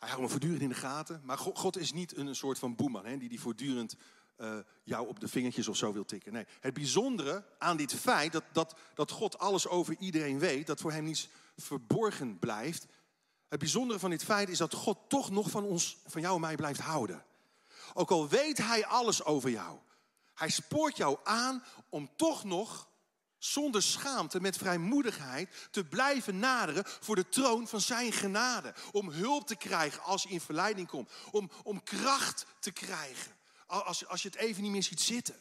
Hij 0.00 0.08
houdt 0.08 0.22
me 0.22 0.28
voortdurend 0.28 0.62
in 0.62 0.68
de 0.68 0.74
gaten. 0.74 1.20
Maar 1.24 1.38
God 1.38 1.76
is 1.76 1.92
niet 1.92 2.16
een 2.16 2.34
soort 2.34 2.58
van 2.58 2.74
boeman 2.74 3.04
hè, 3.04 3.16
die 3.16 3.28
die 3.28 3.40
voortdurend 3.40 3.96
uh, 4.40 4.58
jou 4.84 5.08
op 5.08 5.20
de 5.20 5.28
vingertjes 5.28 5.68
of 5.68 5.76
zo 5.76 5.92
wil 5.92 6.04
tikken. 6.04 6.32
Nee, 6.32 6.46
het 6.60 6.74
bijzondere 6.74 7.44
aan 7.58 7.76
dit 7.76 7.94
feit 7.94 8.32
dat, 8.32 8.44
dat, 8.52 8.74
dat 8.94 9.10
God 9.10 9.38
alles 9.38 9.68
over 9.68 9.96
iedereen 9.98 10.38
weet, 10.38 10.66
dat 10.66 10.80
voor 10.80 10.92
hem 10.92 11.04
niets 11.04 11.28
verborgen 11.56 12.38
blijft. 12.38 12.86
Het 13.48 13.58
bijzondere 13.58 13.98
van 13.98 14.10
dit 14.10 14.24
feit 14.24 14.48
is 14.48 14.58
dat 14.58 14.74
God 14.74 14.98
toch 15.08 15.30
nog 15.30 15.50
van 15.50 15.64
ons, 15.64 15.98
van 16.06 16.20
jou 16.20 16.34
en 16.34 16.40
mij 16.40 16.54
blijft 16.54 16.80
houden. 16.80 17.24
Ook 17.94 18.10
al 18.10 18.28
weet 18.28 18.58
hij 18.58 18.86
alles 18.86 19.24
over 19.24 19.50
jou. 19.50 19.78
Hij 20.34 20.50
spoort 20.50 20.96
jou 20.96 21.18
aan 21.24 21.64
om 21.88 22.10
toch 22.16 22.44
nog 22.44 22.88
zonder 23.38 23.82
schaamte, 23.82 24.40
met 24.40 24.56
vrijmoedigheid, 24.56 25.68
te 25.70 25.84
blijven 25.84 26.38
naderen 26.38 26.84
voor 26.86 27.16
de 27.16 27.28
troon 27.28 27.68
van 27.68 27.80
zijn 27.80 28.12
genade. 28.12 28.74
Om 28.92 29.10
hulp 29.10 29.46
te 29.46 29.56
krijgen 29.56 30.02
als 30.02 30.22
je 30.22 30.28
in 30.28 30.40
verleiding 30.40 30.88
komt. 30.88 31.10
Om, 31.30 31.50
om 31.62 31.82
kracht 31.82 32.46
te 32.58 32.70
krijgen 32.70 33.38
als, 33.70 34.06
als 34.06 34.22
je 34.22 34.28
het 34.28 34.38
even 34.38 34.62
niet 34.62 34.72
meer 34.72 34.82
ziet 34.82 35.00
zitten. 35.00 35.36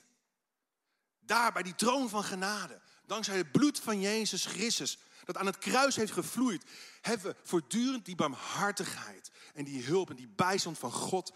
Daar 1.19 1.51
bij 1.51 1.63
die 1.63 1.75
troon 1.75 2.09
van 2.09 2.23
genade, 2.23 2.81
dankzij 3.05 3.37
het 3.37 3.51
bloed 3.51 3.79
van 3.79 4.01
Jezus 4.01 4.45
Christus, 4.45 4.97
dat 5.25 5.37
aan 5.37 5.45
het 5.45 5.57
kruis 5.57 5.95
heeft 5.95 6.11
gevloeid, 6.11 6.63
hebben 7.01 7.31
we 7.31 7.35
voortdurend 7.43 8.05
die 8.05 8.15
barmhartigheid 8.15 9.31
en 9.53 9.63
die 9.63 9.83
hulp 9.83 10.09
en 10.09 10.15
die 10.15 10.27
bijstand 10.27 10.77
van 10.77 10.91
God 10.91 11.33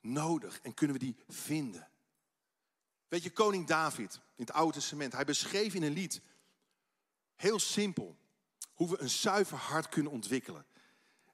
nodig. 0.00 0.60
En 0.62 0.74
kunnen 0.74 0.96
we 0.98 1.04
die 1.04 1.16
vinden. 1.28 1.88
Weet 3.08 3.22
je, 3.22 3.30
koning 3.30 3.66
David 3.66 4.14
in 4.14 4.44
het 4.44 4.52
Oude 4.52 4.72
Testament, 4.72 5.12
hij 5.12 5.24
beschreef 5.24 5.74
in 5.74 5.82
een 5.82 5.92
lied, 5.92 6.20
heel 7.34 7.58
simpel, 7.58 8.18
hoe 8.74 8.90
we 8.90 9.00
een 9.00 9.10
zuiver 9.10 9.58
hart 9.58 9.88
kunnen 9.88 10.12
ontwikkelen. 10.12 10.66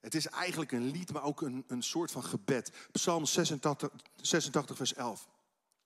Het 0.02 0.14
is 0.14 0.26
eigenlijk 0.26 0.72
een 0.72 0.90
lied, 0.90 1.12
maar 1.12 1.22
ook 1.22 1.40
een, 1.40 1.64
een 1.66 1.82
soort 1.82 2.10
van 2.10 2.24
gebed. 2.24 2.72
Psalm 2.92 3.26
86, 3.26 3.90
86, 4.16 4.76
vers 4.76 4.94
11. 4.94 5.28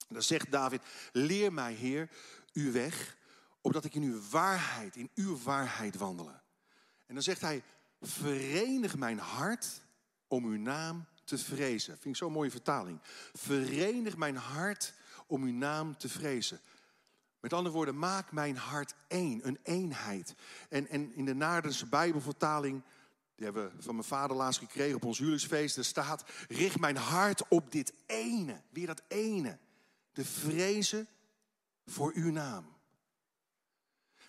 Daar 0.09 0.23
zegt 0.23 0.51
David, 0.51 0.83
leer 1.13 1.53
mij 1.53 1.73
Heer 1.73 2.09
uw 2.53 2.73
weg, 2.73 3.17
opdat 3.61 3.85
ik 3.85 3.95
in 3.95 4.03
uw 4.03 4.21
waarheid, 4.31 4.97
in 4.97 5.11
uw 5.15 5.43
waarheid 5.43 5.97
wandelen. 5.97 6.43
En 7.07 7.15
dan 7.15 7.23
zegt 7.23 7.41
hij, 7.41 7.63
verenig 8.01 8.97
mijn 8.97 9.19
hart 9.19 9.67
om 10.29 10.45
uw 10.45 10.59
naam 10.59 11.07
te 11.25 11.39
vrezen. 11.39 11.93
Vind 11.93 12.15
ik 12.15 12.17
zo'n 12.17 12.33
mooie 12.33 12.51
vertaling. 12.51 13.01
Verenig 13.33 14.17
mijn 14.17 14.37
hart 14.37 14.95
om 15.27 15.43
uw 15.43 15.53
naam 15.53 15.97
te 15.97 16.09
vrezen. 16.09 16.61
Met 17.41 17.53
andere 17.53 17.75
woorden, 17.75 17.99
maak 17.99 18.33
mijn 18.33 18.57
hart 18.57 18.95
één, 19.09 19.47
een 19.47 19.59
eenheid. 19.63 20.35
En, 20.69 20.89
en 20.89 21.15
in 21.15 21.25
de 21.25 21.35
Naardense 21.35 21.87
Bijbelvertaling, 21.87 22.83
die 23.37 23.45
hebben 23.45 23.77
we 23.77 23.83
van 23.83 23.95
mijn 23.95 24.07
vader 24.07 24.37
laatst 24.37 24.61
gekregen 24.61 24.97
op 24.97 25.05
ons 25.05 25.19
huwelijksfeest, 25.19 25.77
er 25.77 25.85
staat, 25.85 26.25
richt 26.49 26.79
mijn 26.79 26.97
hart 26.97 27.49
op 27.49 27.73
dit 27.73 27.93
ene, 28.07 28.63
weer 28.71 28.87
dat 28.87 29.03
ene. 29.09 29.59
De 30.13 30.25
vrezen 30.25 31.09
voor 31.87 32.13
uw 32.15 32.31
naam. 32.31 32.75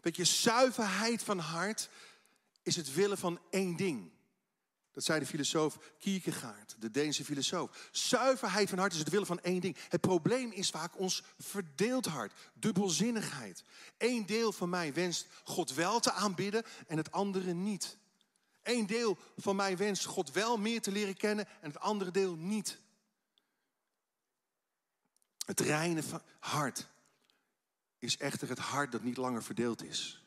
Weet 0.01 0.15
je, 0.15 0.23
zuiverheid 0.23 1.23
van 1.23 1.39
hart 1.39 1.89
is 2.63 2.75
het 2.75 2.93
willen 2.93 3.17
van 3.17 3.39
één 3.49 3.75
ding. 3.75 4.11
Dat 4.91 5.03
zei 5.03 5.19
de 5.19 5.25
filosoof 5.25 5.79
Kierkegaard, 5.99 6.75
de 6.79 6.91
Deense 6.91 7.23
filosoof. 7.23 7.89
Zuiverheid 7.91 8.69
van 8.69 8.77
hart 8.77 8.93
is 8.93 8.99
het 8.99 9.09
willen 9.09 9.27
van 9.27 9.39
één 9.39 9.61
ding. 9.61 9.77
Het 9.89 10.01
probleem 10.01 10.51
is 10.51 10.69
vaak 10.69 10.99
ons 10.99 11.23
verdeeld 11.37 12.05
hart, 12.05 12.33
dubbelzinnigheid. 12.53 13.63
Eén 13.97 14.25
deel 14.25 14.51
van 14.51 14.69
mij 14.69 14.93
wenst 14.93 15.27
God 15.43 15.73
wel 15.73 15.99
te 15.99 16.11
aanbidden 16.11 16.63
en 16.87 16.97
het 16.97 17.11
andere 17.11 17.53
niet. 17.53 17.97
Eén 18.67 18.85
deel 18.85 19.17
van 19.37 19.55
mij 19.55 19.77
wenst 19.77 20.05
God 20.05 20.31
wel 20.31 20.57
meer 20.57 20.81
te 20.81 20.91
leren 20.91 21.17
kennen 21.17 21.47
en 21.61 21.69
het 21.69 21.79
andere 21.79 22.11
deel 22.11 22.35
niet. 22.35 22.79
Het 25.45 25.59
reine 25.59 26.01
hart 26.39 26.87
is 27.99 28.17
echter 28.17 28.49
het 28.49 28.59
hart 28.59 28.91
dat 28.91 29.03
niet 29.03 29.17
langer 29.17 29.43
verdeeld 29.43 29.83
is. 29.83 30.23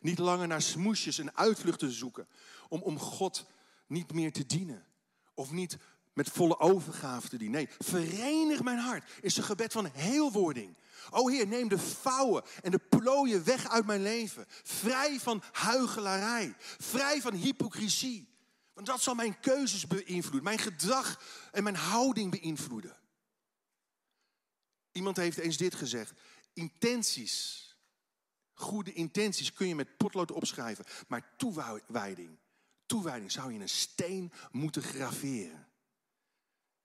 Niet 0.00 0.18
langer 0.18 0.46
naar 0.46 0.62
smoesjes 0.62 1.18
en 1.18 1.36
uitvluchten 1.36 1.90
zoeken 1.90 2.28
om, 2.68 2.82
om 2.82 2.98
God 2.98 3.46
niet 3.86 4.12
meer 4.12 4.32
te 4.32 4.46
dienen. 4.46 4.86
Of 5.34 5.50
niet 5.50 5.78
met 6.14 6.28
volle 6.28 6.58
overgave 6.58 7.28
te 7.28 7.36
dienen. 7.36 7.56
Nee, 7.56 7.68
verenig 7.78 8.62
mijn 8.62 8.78
hart 8.78 9.10
is 9.20 9.36
een 9.36 9.44
gebed 9.44 9.72
van 9.72 9.90
heelwording. 9.92 10.76
O 11.10 11.28
Heer, 11.28 11.46
neem 11.46 11.68
de 11.68 11.78
vouwen 11.78 12.42
en 12.62 12.70
de 12.70 12.78
plooien 12.78 13.44
weg 13.44 13.68
uit 13.68 13.86
mijn 13.86 14.02
leven. 14.02 14.44
Vrij 14.62 15.20
van 15.20 15.42
huigelarij. 15.52 16.54
Vrij 16.78 17.20
van 17.20 17.34
hypocrisie. 17.34 18.28
Want 18.72 18.86
dat 18.86 19.02
zal 19.02 19.14
mijn 19.14 19.40
keuzes 19.40 19.86
beïnvloeden. 19.86 20.42
Mijn 20.42 20.58
gedrag 20.58 21.22
en 21.52 21.62
mijn 21.62 21.76
houding 21.76 22.30
beïnvloeden. 22.30 22.96
Iemand 24.92 25.16
heeft 25.16 25.38
eens 25.38 25.56
dit 25.56 25.74
gezegd. 25.74 26.12
Intenties, 26.52 27.68
goede 28.52 28.92
intenties 28.92 29.52
kun 29.52 29.68
je 29.68 29.74
met 29.74 29.96
potlood 29.96 30.32
opschrijven. 30.32 30.84
Maar 31.08 31.36
toewijding, 31.36 32.38
toewijding 32.86 33.32
zou 33.32 33.48
je 33.48 33.54
in 33.54 33.60
een 33.60 33.68
steen 33.68 34.32
moeten 34.50 34.82
graveren. 34.82 35.63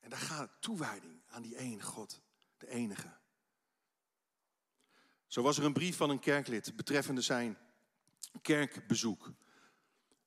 En 0.10 0.16
daar 0.18 0.28
gaat 0.28 0.52
toewijding 0.60 1.22
aan 1.28 1.42
die 1.42 1.58
ene 1.58 1.82
God, 1.82 2.22
de 2.58 2.68
enige. 2.68 3.18
Zo 5.28 5.42
was 5.42 5.58
er 5.58 5.64
een 5.64 5.74
brief 5.74 5.98
van 5.98 6.10
een 6.10 6.20
kerklid 6.20 6.76
betreffende 6.76 7.22
zijn 7.22 7.58
kerkbezoek. 8.42 9.32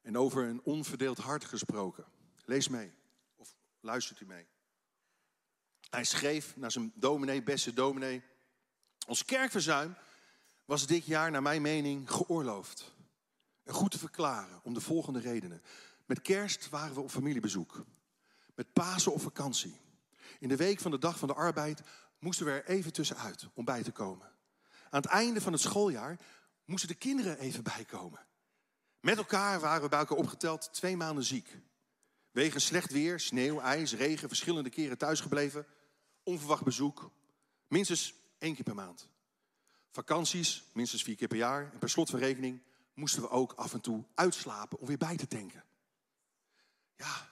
En 0.02 0.18
over 0.18 0.44
een 0.44 0.62
onverdeeld 0.62 1.18
hart 1.18 1.44
gesproken. 1.44 2.04
Lees 2.44 2.68
mee 2.68 2.92
of 3.36 3.54
luistert 3.80 4.20
u 4.20 4.26
mee. 4.26 4.46
Hij 5.90 6.04
schreef 6.04 6.56
naar 6.56 6.72
zijn 6.72 6.92
dominee, 6.94 7.42
beste 7.42 7.72
dominee. 7.72 8.22
Ons 9.06 9.24
kerkverzuim 9.24 9.96
was 10.64 10.86
dit 10.86 11.04
jaar 11.04 11.30
naar 11.30 11.42
mijn 11.42 11.62
mening 11.62 12.10
geoorloofd. 12.10 12.94
En 13.62 13.74
goed 13.74 13.90
te 13.90 13.98
verklaren 13.98 14.60
om 14.62 14.74
de 14.74 14.80
volgende 14.80 15.20
redenen. 15.20 15.62
Met 16.06 16.20
kerst 16.20 16.68
waren 16.68 16.94
we 16.94 17.00
op 17.00 17.10
familiebezoek. 17.10 17.84
Met 18.54 18.72
Pasen 18.72 19.12
op 19.12 19.20
vakantie. 19.20 19.80
In 20.38 20.48
de 20.48 20.56
week 20.56 20.80
van 20.80 20.90
de 20.90 20.98
dag 20.98 21.18
van 21.18 21.28
de 21.28 21.34
arbeid 21.34 21.82
moesten 22.18 22.46
we 22.46 22.52
er 22.52 22.64
even 22.64 22.92
tussenuit 22.92 23.48
om 23.54 23.64
bij 23.64 23.82
te 23.82 23.92
komen. 23.92 24.26
Aan 24.90 25.00
het 25.00 25.10
einde 25.10 25.40
van 25.40 25.52
het 25.52 25.60
schooljaar 25.60 26.18
moesten 26.64 26.88
de 26.88 26.94
kinderen 26.94 27.38
even 27.38 27.62
bijkomen. 27.62 28.26
Met 29.00 29.16
elkaar 29.16 29.60
waren 29.60 29.82
we 29.82 29.88
bij 29.88 29.98
elkaar 29.98 30.18
opgeteld 30.18 30.72
twee 30.72 30.96
maanden 30.96 31.24
ziek. 31.24 31.58
Wegens 32.30 32.64
slecht 32.64 32.92
weer, 32.92 33.20
sneeuw, 33.20 33.60
ijs, 33.60 33.94
regen, 33.94 34.28
verschillende 34.28 34.70
keren 34.70 34.98
thuisgebleven. 34.98 35.66
Onverwacht 36.22 36.64
bezoek. 36.64 37.10
Minstens 37.68 38.14
één 38.38 38.54
keer 38.54 38.64
per 38.64 38.74
maand. 38.74 39.08
Vakanties, 39.90 40.64
minstens 40.72 41.02
vier 41.02 41.16
keer 41.16 41.28
per 41.28 41.36
jaar. 41.36 41.70
En 41.72 41.78
per 41.78 41.90
slot 41.90 42.10
van 42.10 42.18
rekening 42.18 42.62
moesten 42.94 43.22
we 43.22 43.28
ook 43.28 43.52
af 43.52 43.72
en 43.72 43.80
toe 43.80 44.04
uitslapen 44.14 44.78
om 44.78 44.86
weer 44.86 44.98
bij 44.98 45.16
te 45.16 45.26
tanken. 45.26 45.64
Ja, 46.96 47.28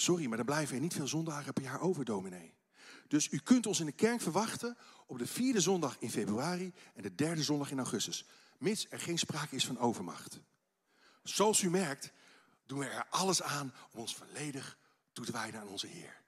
sorry, 0.00 0.26
maar 0.26 0.38
er 0.38 0.44
blijven 0.44 0.74
er 0.74 0.80
niet 0.80 0.94
veel 0.94 1.08
zondagen 1.08 1.52
per 1.52 1.62
jaar 1.62 1.80
over, 1.80 2.04
dominee. 2.04 2.54
Dus 3.08 3.30
u 3.30 3.38
kunt 3.38 3.66
ons 3.66 3.80
in 3.80 3.86
de 3.86 3.92
kerk 3.92 4.20
verwachten 4.20 4.76
op 5.06 5.18
de 5.18 5.26
vierde 5.26 5.60
zondag 5.60 5.96
in 5.98 6.10
februari 6.10 6.72
en 6.94 7.02
de 7.02 7.14
derde 7.14 7.42
zondag 7.42 7.70
in 7.70 7.78
augustus. 7.78 8.24
Mits 8.58 8.86
er 8.90 9.00
geen 9.00 9.18
sprake 9.18 9.54
is 9.54 9.66
van 9.66 9.78
overmacht. 9.78 10.40
Zoals 11.22 11.62
u 11.62 11.70
merkt, 11.70 12.12
doen 12.66 12.78
we 12.78 12.84
er 12.84 13.06
alles 13.10 13.42
aan 13.42 13.74
om 13.90 14.00
ons 14.00 14.14
volledig 14.16 14.78
toe 15.12 15.24
te 15.24 15.32
wijden 15.32 15.60
aan 15.60 15.68
onze 15.68 15.86
Heer. 15.86 16.22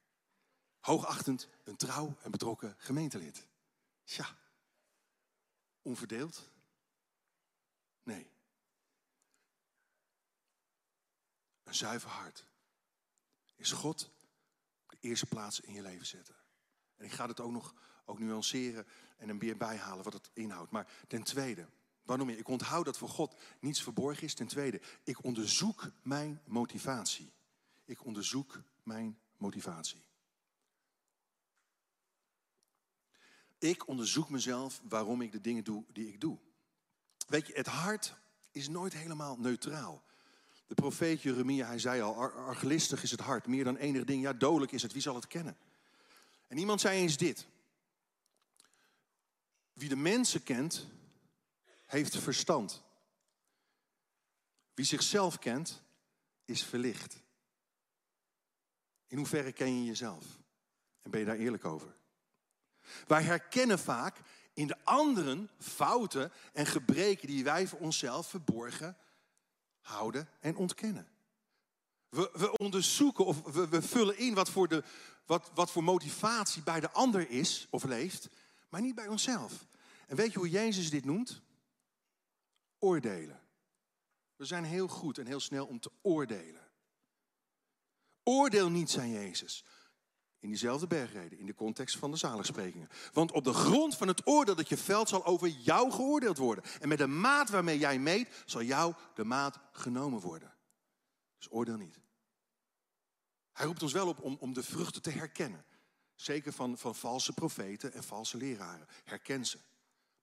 Hoogachtend 0.80 1.48
een 1.64 1.76
trouw 1.76 2.16
en 2.22 2.30
betrokken 2.30 2.74
gemeentelid. 2.78 3.46
Tja, 4.04 4.36
onverdeeld? 5.82 6.50
Nee. 8.02 8.30
Een 11.62 11.74
zuiver 11.74 12.10
hart 12.10 12.50
is 13.62 13.72
God 13.72 14.10
de 14.86 14.96
eerste 15.00 15.26
plaats 15.26 15.60
in 15.60 15.72
je 15.72 15.82
leven 15.82 16.06
zetten. 16.06 16.34
En 16.96 17.04
ik 17.04 17.12
ga 17.12 17.28
het 17.28 17.40
ook 17.40 17.52
nog 17.52 17.74
ook 18.04 18.18
nuanceren 18.18 18.86
en 19.16 19.28
een 19.28 19.38
weer 19.38 19.56
bijhalen 19.56 20.04
wat 20.04 20.12
het 20.12 20.30
inhoudt. 20.32 20.70
Maar 20.70 20.92
ten 21.08 21.22
tweede, 21.22 21.66
waarom 22.02 22.28
ik 22.28 22.48
onthoud 22.48 22.84
dat 22.84 22.98
voor 22.98 23.08
God 23.08 23.40
niets 23.60 23.82
verborgen 23.82 24.22
is. 24.22 24.34
Ten 24.34 24.46
tweede, 24.46 24.80
ik 25.04 25.24
onderzoek 25.24 25.90
mijn 26.02 26.40
motivatie. 26.44 27.32
Ik 27.84 28.04
onderzoek 28.04 28.62
mijn 28.82 29.18
motivatie. 29.36 30.04
Ik 33.58 33.88
onderzoek 33.88 34.30
mezelf 34.30 34.80
waarom 34.88 35.22
ik 35.22 35.32
de 35.32 35.40
dingen 35.40 35.64
doe 35.64 35.84
die 35.92 36.08
ik 36.08 36.20
doe. 36.20 36.38
Weet 37.28 37.46
je, 37.46 37.52
het 37.52 37.66
hart 37.66 38.14
is 38.50 38.68
nooit 38.68 38.92
helemaal 38.92 39.38
neutraal. 39.38 40.02
De 40.66 40.74
profeet 40.74 41.22
Jeremia, 41.22 41.66
hij 41.66 41.78
zei 41.78 42.00
al, 42.00 42.14
argelistig 42.32 43.02
is 43.02 43.10
het 43.10 43.20
hart, 43.20 43.46
meer 43.46 43.64
dan 43.64 43.76
enig 43.76 44.04
ding. 44.04 44.22
Ja, 44.22 44.32
dodelijk 44.32 44.72
is 44.72 44.82
het, 44.82 44.92
wie 44.92 45.02
zal 45.02 45.14
het 45.14 45.26
kennen? 45.26 45.56
En 46.48 46.58
iemand 46.58 46.80
zei 46.80 46.98
eens 46.98 47.16
dit. 47.16 47.46
Wie 49.72 49.88
de 49.88 49.96
mensen 49.96 50.42
kent, 50.42 50.86
heeft 51.86 52.18
verstand. 52.18 52.82
Wie 54.74 54.84
zichzelf 54.84 55.38
kent, 55.38 55.82
is 56.44 56.64
verlicht. 56.64 57.22
In 59.06 59.16
hoeverre 59.16 59.52
ken 59.52 59.78
je 59.78 59.84
jezelf? 59.84 60.24
En 61.02 61.10
ben 61.10 61.20
je 61.20 61.26
daar 61.26 61.36
eerlijk 61.36 61.64
over? 61.64 61.94
Wij 63.06 63.22
herkennen 63.22 63.78
vaak 63.78 64.20
in 64.54 64.66
de 64.66 64.84
anderen 64.84 65.50
fouten 65.58 66.32
en 66.52 66.66
gebreken 66.66 67.26
die 67.26 67.44
wij 67.44 67.66
voor 67.66 67.78
onszelf 67.78 68.28
verborgen 68.28 68.96
houden 69.82 70.28
en 70.40 70.56
ontkennen. 70.56 71.08
We, 72.08 72.30
we 72.32 72.58
onderzoeken 72.58 73.24
of 73.24 73.42
we, 73.42 73.68
we, 73.68 73.82
vullen 73.82 74.18
in 74.18 74.34
wat 74.34 74.50
voor, 74.50 74.68
de, 74.68 74.84
wat, 75.26 75.50
wat 75.54 75.70
voor 75.70 75.84
motivatie 75.84 76.62
bij 76.62 76.80
de 76.80 76.90
ander 76.90 77.30
is 77.30 77.66
of 77.70 77.84
leeft, 77.84 78.28
maar 78.68 78.80
niet 78.80 78.94
bij 78.94 79.08
onszelf. 79.08 79.66
En 80.06 80.16
weet 80.16 80.32
je 80.32 80.38
hoe 80.38 80.50
Jezus 80.50 80.90
dit 80.90 81.04
noemt? 81.04 81.42
Oordelen. 82.78 83.40
We 84.36 84.44
zijn 84.44 84.64
heel 84.64 84.88
goed 84.88 85.18
en 85.18 85.26
heel 85.26 85.40
snel 85.40 85.66
om 85.66 85.80
te 85.80 85.90
oordelen. 86.02 86.70
Oordeel 88.22 88.70
niet, 88.70 88.90
zei 88.90 89.10
Jezus. 89.10 89.64
In 90.42 90.48
diezelfde 90.48 90.86
bergreden, 90.86 91.38
in 91.38 91.46
de 91.46 91.54
context 91.54 91.98
van 91.98 92.10
de 92.10 92.16
zaligsprekingen. 92.16 92.88
Want 93.12 93.32
op 93.32 93.44
de 93.44 93.52
grond 93.52 93.96
van 93.96 94.08
het 94.08 94.26
oordeel 94.26 94.54
dat 94.54 94.68
je 94.68 94.76
veld 94.76 95.08
zal 95.08 95.24
over 95.24 95.48
jou 95.48 95.90
geoordeeld 95.90 96.38
worden. 96.38 96.64
En 96.80 96.88
met 96.88 96.98
de 96.98 97.06
maat 97.06 97.50
waarmee 97.50 97.78
jij 97.78 97.98
meet, 97.98 98.42
zal 98.46 98.62
jou 98.62 98.94
de 99.14 99.24
maat 99.24 99.58
genomen 99.72 100.20
worden. 100.20 100.54
Dus 101.38 101.50
oordeel 101.50 101.76
niet. 101.76 102.00
Hij 103.52 103.66
roept 103.66 103.82
ons 103.82 103.92
wel 103.92 104.08
op 104.08 104.20
om, 104.20 104.36
om 104.40 104.52
de 104.52 104.62
vruchten 104.62 105.02
te 105.02 105.10
herkennen. 105.10 105.64
Zeker 106.14 106.52
van, 106.52 106.78
van 106.78 106.94
valse 106.94 107.32
profeten 107.32 107.92
en 107.92 108.04
valse 108.04 108.36
leraren. 108.36 108.86
Herken 109.04 109.46
ze. 109.46 109.58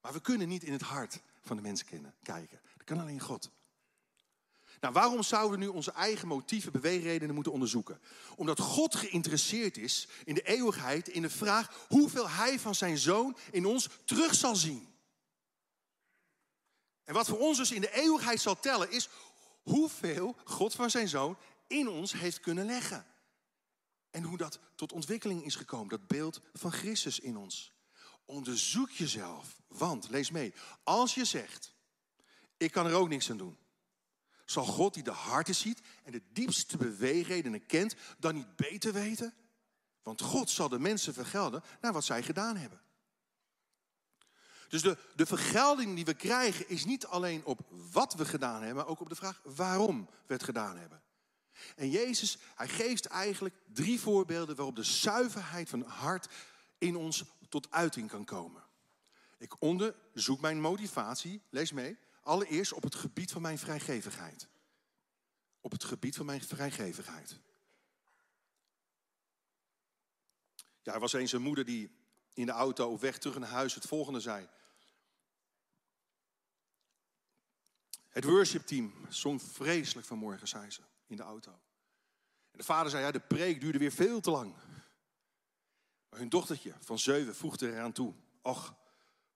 Maar 0.02 0.14
we 0.14 0.22
kunnen 0.22 0.48
niet 0.48 0.64
in 0.64 0.74
het 0.74 0.82
hart 0.82 1.22
van 1.42 1.56
de 1.56 1.62
mensen 1.62 1.88
kijken. 2.24 2.62
Dat 2.78 2.86
kan 2.86 3.00
alleen 3.00 3.20
God. 3.20 3.52
Nou, 4.80 4.94
waarom 4.94 5.24
zouden 5.24 5.60
we 5.60 5.66
nu 5.66 5.72
onze 5.72 5.92
eigen 5.92 6.28
motieven, 6.28 6.72
beweegredenen 6.72 7.36
moeten 7.36 7.52
onderzoeken? 7.52 8.02
Omdat 8.36 8.60
God 8.60 8.96
geïnteresseerd 8.96 9.78
is 9.78 10.08
in 10.26 10.34
de 10.34 10.42
eeuwigheid, 10.42 11.08
in 11.08 11.22
de 11.22 11.30
vraag 11.30 11.86
hoeveel 11.88 12.30
Hij 12.30 12.60
van 12.60 12.76
zijn 12.76 12.98
Zoon 12.98 13.38
in 13.52 13.66
ons 13.66 13.90
terug 14.06 14.36
zal 14.36 14.56
zien. 14.56 14.88
En 17.04 17.14
wat 17.14 17.28
voor 17.28 17.40
ons 17.40 17.58
dus 17.58 17.72
in 17.72 17.82
de 17.82 17.94
eeuwigheid 17.94 18.42
zal 18.42 18.60
tellen, 18.60 18.92
is 18.92 19.10
hoeveel 19.62 20.36
God 20.44 20.76
van 20.76 20.90
zijn 20.90 21.08
Zoon 21.08 21.38
in 21.68 21.88
ons 21.88 22.14
heeft 22.14 22.40
kunnen 22.40 22.66
leggen. 22.66 23.06
En 24.10 24.24
hoe 24.24 24.38
dat 24.38 24.60
tot 24.76 24.92
ontwikkeling 24.92 25.46
is 25.46 25.56
gekomen, 25.56 25.90
dat 25.90 26.08
beeld 26.08 26.42
van 26.54 26.72
Christus 26.72 27.20
in 27.20 27.38
ons. 27.38 27.74
onderzoek 28.26 28.92
jezelf. 28.92 29.62
Want, 29.68 30.10
lees 30.10 30.32
mee, 30.32 30.54
als 30.84 31.14
je 31.14 31.26
zegt, 31.26 31.74
ik 32.58 32.72
kan 32.72 32.86
er 32.86 32.94
ook 32.94 33.10
niks 33.10 33.30
aan 33.30 33.38
doen. 33.38 33.58
Zal 34.50 34.66
God 34.66 34.94
die 34.94 35.04
de 35.04 35.12
harten 35.12 35.56
ziet 35.56 35.82
en 36.04 36.12
de 36.12 36.22
diepste 36.34 36.78
beweegredenen 36.78 37.66
kent, 37.66 37.96
dan 38.20 38.36
niet 38.36 38.56
beter 38.56 38.94
weten? 38.94 39.34
Want 40.04 40.22
God 40.22 40.50
zal 40.50 40.70
de 40.70 40.80
mensen 40.80 41.14
vergelden 41.14 41.64
naar 41.82 41.94
wat 41.94 42.06
zij 42.06 42.24
gedaan 42.24 42.56
hebben. 42.58 42.82
Dus 44.68 44.82
de, 44.82 44.98
de 45.16 45.26
vergelding 45.26 45.96
die 45.96 46.06
we 46.06 46.14
krijgen 46.14 46.70
is 46.70 46.86
niet 46.86 47.06
alleen 47.06 47.46
op 47.46 47.60
wat 47.92 48.14
we 48.14 48.26
gedaan 48.26 48.58
hebben, 48.58 48.76
maar 48.76 48.88
ook 48.88 49.00
op 49.00 49.10
de 49.10 49.16
vraag 49.16 49.42
waarom 49.44 50.10
we 50.26 50.34
het 50.34 50.44
gedaan 50.44 50.78
hebben. 50.78 51.02
En 51.76 51.90
Jezus, 51.90 52.38
hij 52.56 52.68
geeft 52.68 53.06
eigenlijk 53.06 53.56
drie 53.74 54.00
voorbeelden 54.00 54.56
waarop 54.56 54.76
de 54.76 54.84
zuiverheid 54.84 55.70
van 55.70 55.82
hart 55.82 56.28
in 56.78 56.96
ons 56.96 57.24
tot 57.50 57.72
uiting 57.72 58.10
kan 58.10 58.26
komen. 58.26 58.64
Ik 59.38 59.62
onderzoek 59.62 60.42
mijn 60.42 60.62
motivatie, 60.62 61.42
lees 61.50 61.72
mee, 61.72 61.98
allereerst 62.30 62.74
op 62.74 62.84
het 62.84 62.96
gebied 62.96 63.32
van 63.32 63.42
mijn 63.42 63.60
vrijgevigheid. 63.60 64.48
Op 65.62 65.72
het 65.72 65.84
gebied 65.84 66.16
van 66.16 66.26
mijn 66.26 66.42
vrijgevigheid. 66.42 67.40
Ja, 70.82 70.94
er 70.94 71.00
was 71.00 71.14
eens 71.14 71.32
een 71.32 71.42
moeder 71.42 71.66
die 71.66 71.92
in 72.34 72.46
de 72.46 72.52
auto 72.52 72.92
op 72.92 73.00
weg 73.00 73.18
terug 73.18 73.40
naar 73.40 73.50
huis 73.50 73.76
het 73.76 73.86
volgende 73.86 74.20
zei. 74.20 74.48
Het 78.10 78.24
worshipteam 78.24 78.94
zong 79.10 79.42
vreselijk 79.42 80.08
vanmorgen, 80.08 80.48
zei 80.48 80.72
ze, 80.72 80.82
in 81.08 81.16
de 81.16 81.24
auto. 81.24 81.52
En 82.52 82.58
de 82.58 82.64
vader 82.64 82.92
zei, 82.92 83.04
ja, 83.04 83.12
de 83.12 83.20
preek 83.20 83.62
duurde 83.62 83.78
weer 83.78 83.92
veel 83.92 84.20
te 84.20 84.32
lang. 84.32 84.54
Maar 86.10 86.20
hun 86.20 86.30
dochtertje 86.30 86.74
van 86.80 87.00
zeven 87.00 87.36
voegde 87.36 87.72
eraan 87.72 87.92
toe. 87.92 88.14
Och, 88.42 88.76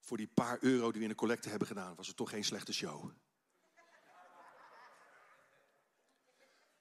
voor 0.03 0.17
die 0.17 0.27
paar 0.27 0.57
euro 0.61 0.91
die 0.91 0.97
we 0.97 1.07
in 1.07 1.09
de 1.09 1.15
collecte 1.15 1.49
hebben 1.49 1.67
gedaan, 1.67 1.95
was 1.95 2.07
het 2.07 2.15
toch 2.15 2.29
geen 2.29 2.43
slechte 2.43 2.73
show. 2.73 3.09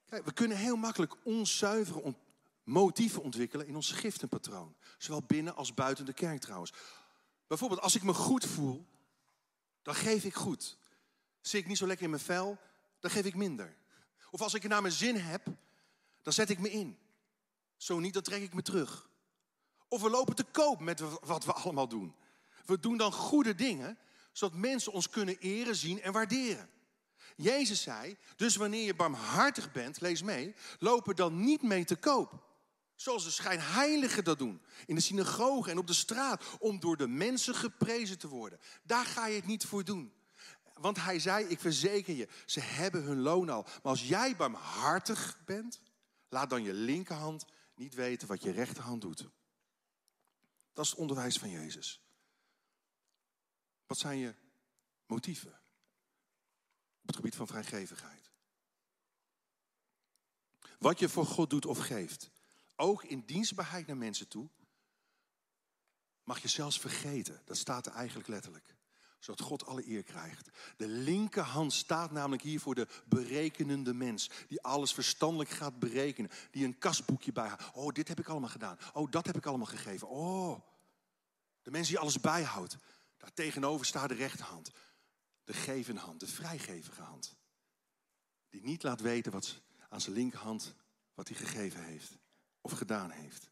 Kijk, 0.07 0.25
we 0.25 0.33
kunnen 0.33 0.57
heel 0.57 0.77
makkelijk 0.77 1.17
onzuivere 1.25 2.15
motieven 2.65 3.23
ontwikkelen 3.23 3.67
in 3.67 3.75
ons 3.75 3.91
giftenpatroon. 3.91 4.77
Zowel 4.99 5.23
binnen 5.23 5.57
als 5.57 5.75
buiten 5.75 6.05
de 6.05 6.13
kerk 6.13 6.41
trouwens. 6.41 6.73
Bijvoorbeeld, 7.47 7.81
als 7.81 7.95
ik 7.95 8.03
me 8.03 8.15
goed 8.15 8.47
voel, 8.47 8.87
dan 9.83 9.95
geef 9.95 10.25
ik 10.25 10.35
goed. 10.35 10.79
Zit 11.41 11.61
ik 11.61 11.67
niet 11.67 11.79
zo 11.79 11.87
lekker 11.87 12.05
in 12.05 12.11
mijn 12.11 12.23
vel, 12.23 12.59
dan 13.01 13.11
geef 13.11 13.25
ik 13.25 13.35
minder. 13.35 13.77
Of 14.31 14.41
als 14.41 14.55
ik 14.55 14.63
er 14.63 14.69
naar 14.69 14.83
mijn 14.83 14.95
zin 14.95 15.17
heb, 15.17 15.47
dan 16.23 16.33
zet 16.33 16.51
ik 16.51 16.59
me 16.59 16.71
in. 16.71 16.99
Zo 17.77 17.99
niet, 17.99 18.15
dan 18.15 18.23
trek 18.23 18.43
ik 18.43 18.55
me 18.55 18.63
terug. 18.63 19.09
Of 19.89 20.03
we 20.03 20.11
lopen 20.11 20.35
te 20.35 20.45
koop 20.45 20.81
met 20.81 21.01
wat 21.21 21.45
we 21.45 21.53
allemaal 21.53 21.89
doen. 21.89 22.15
We 22.67 22.79
doen 22.81 22.97
dan 22.97 23.13
goede 23.13 23.55
dingen, 23.55 23.99
zodat 24.33 24.59
mensen 24.59 24.93
ons 24.93 25.09
kunnen 25.09 25.39
eren, 25.39 25.77
zien 25.77 26.03
en 26.03 26.13
waarderen. 26.13 26.71
Jezus 27.37 27.83
zei, 27.83 28.17
dus 28.37 28.57
wanneer 28.57 28.85
je 28.85 28.95
barmhartig 28.95 29.73
bent, 29.73 30.01
lees 30.01 30.23
mee, 30.23 30.55
lopen 30.79 31.17
dan 31.17 31.45
niet 31.45 31.63
mee 31.63 31.85
te 31.85 31.97
koop. 31.97 32.51
Zoals 32.95 33.25
de 33.25 33.31
schijnheiligen 33.31 34.25
dat 34.25 34.39
doen. 34.39 34.63
In 34.87 34.95
de 34.95 35.01
synagoge 35.01 35.71
en 35.71 35.79
op 35.79 35.87
de 35.87 35.93
straat. 35.93 36.45
Om 36.59 36.81
door 36.81 36.97
de 36.97 37.09
mensen 37.09 37.55
geprezen 37.55 38.19
te 38.19 38.29
worden. 38.29 38.59
Daar 38.83 39.05
ga 39.05 39.27
je 39.27 39.37
het 39.37 39.47
niet 39.47 39.65
voor 39.65 39.85
doen. 39.85 40.13
Want 40.75 41.03
hij 41.03 41.19
zei, 41.19 41.45
ik 41.47 41.61
verzeker 41.61 42.15
je, 42.15 42.29
ze 42.47 42.61
hebben 42.61 43.03
hun 43.03 43.21
loon 43.21 43.49
al. 43.49 43.63
Maar 43.63 43.81
als 43.83 44.09
jij 44.09 44.37
barmhartig 44.37 45.39
bent, 45.45 45.81
laat 46.29 46.51
dan 46.51 46.63
je 46.63 46.73
linkerhand 46.73 47.45
niet 47.75 47.95
weten 47.95 48.29
wat 48.29 48.43
je 48.43 48.51
rechterhand 48.51 49.01
doet. 49.01 49.29
Dat 50.73 50.85
is 50.85 50.91
het 50.91 51.01
onderwijs 51.01 51.37
van 51.37 51.51
Jezus. 51.51 52.01
Wat 53.93 54.01
zijn 54.01 54.19
je 54.19 54.35
motieven 55.07 55.61
op 57.01 57.07
het 57.07 57.17
gebied 57.17 57.35
van 57.35 57.47
vrijgevigheid? 57.47 58.31
Wat 60.79 60.99
je 60.99 61.09
voor 61.09 61.27
God 61.27 61.51
doet 61.51 61.67
of 61.67 61.79
geeft, 61.79 62.31
ook 62.77 63.05
in 63.05 63.23
dienstbaarheid 63.27 63.87
naar 63.87 63.97
mensen 63.97 64.29
toe, 64.29 64.49
mag 66.25 66.43
je 66.43 66.49
zelfs 66.49 66.81
vergeten. 66.81 67.43
Dat 67.45 67.57
staat 67.57 67.87
er 67.87 67.93
eigenlijk 67.93 68.29
letterlijk 68.29 68.77
zodat 69.19 69.41
God 69.41 69.67
alle 69.67 69.89
eer 69.89 70.03
krijgt. 70.03 70.49
De 70.77 70.89
linkerhand 70.89 71.73
staat 71.73 72.11
namelijk 72.11 72.43
hier 72.43 72.61
voor 72.61 72.75
de 72.75 72.89
berekenende 73.05 73.95
mens. 73.95 74.31
Die 74.49 74.63
alles 74.63 74.93
verstandelijk 74.93 75.51
gaat 75.51 75.79
berekenen. 75.79 76.31
Die 76.51 76.65
een 76.65 76.79
kasboekje 76.79 77.33
bijhoudt. 77.33 77.71
Oh, 77.73 77.93
dit 77.93 78.09
heb 78.09 78.19
ik 78.19 78.29
allemaal 78.29 78.49
gedaan. 78.49 78.79
Oh, 78.93 79.11
dat 79.11 79.27
heb 79.27 79.37
ik 79.37 79.47
allemaal 79.47 79.67
gegeven. 79.67 80.09
Oh, 80.09 80.61
de 81.63 81.71
mens 81.71 81.89
die 81.89 81.99
alles 81.99 82.21
bijhoudt. 82.21 82.77
Daar 83.23 83.33
tegenover 83.33 83.87
staat 83.87 84.09
de 84.09 84.15
rechterhand. 84.15 84.71
De 85.45 85.53
gevende 85.53 86.01
hand, 86.01 86.21
de 86.21 86.27
vrijgevige 86.27 87.03
hand. 87.03 87.37
Die 88.49 88.63
niet 88.63 88.83
laat 88.83 89.01
weten 89.01 89.33
wat 89.33 89.61
aan 89.89 90.01
zijn 90.01 90.15
linkerhand 90.15 90.75
wat 91.15 91.29
hij 91.29 91.37
gegeven 91.37 91.85
heeft 91.85 92.19
of 92.61 92.73
gedaan 92.73 93.11
heeft. 93.11 93.51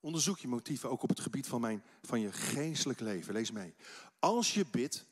Onderzoek 0.00 0.38
je 0.38 0.48
motieven 0.48 0.90
ook 0.90 1.02
op 1.02 1.08
het 1.08 1.20
gebied 1.20 1.46
van, 1.46 1.60
mijn, 1.60 1.84
van 2.02 2.20
je 2.20 2.32
geestelijk 2.32 3.00
leven. 3.00 3.32
Lees 3.32 3.50
mee. 3.50 3.74
Als 4.18 4.54
je 4.54 4.66
bidt, 4.66 5.06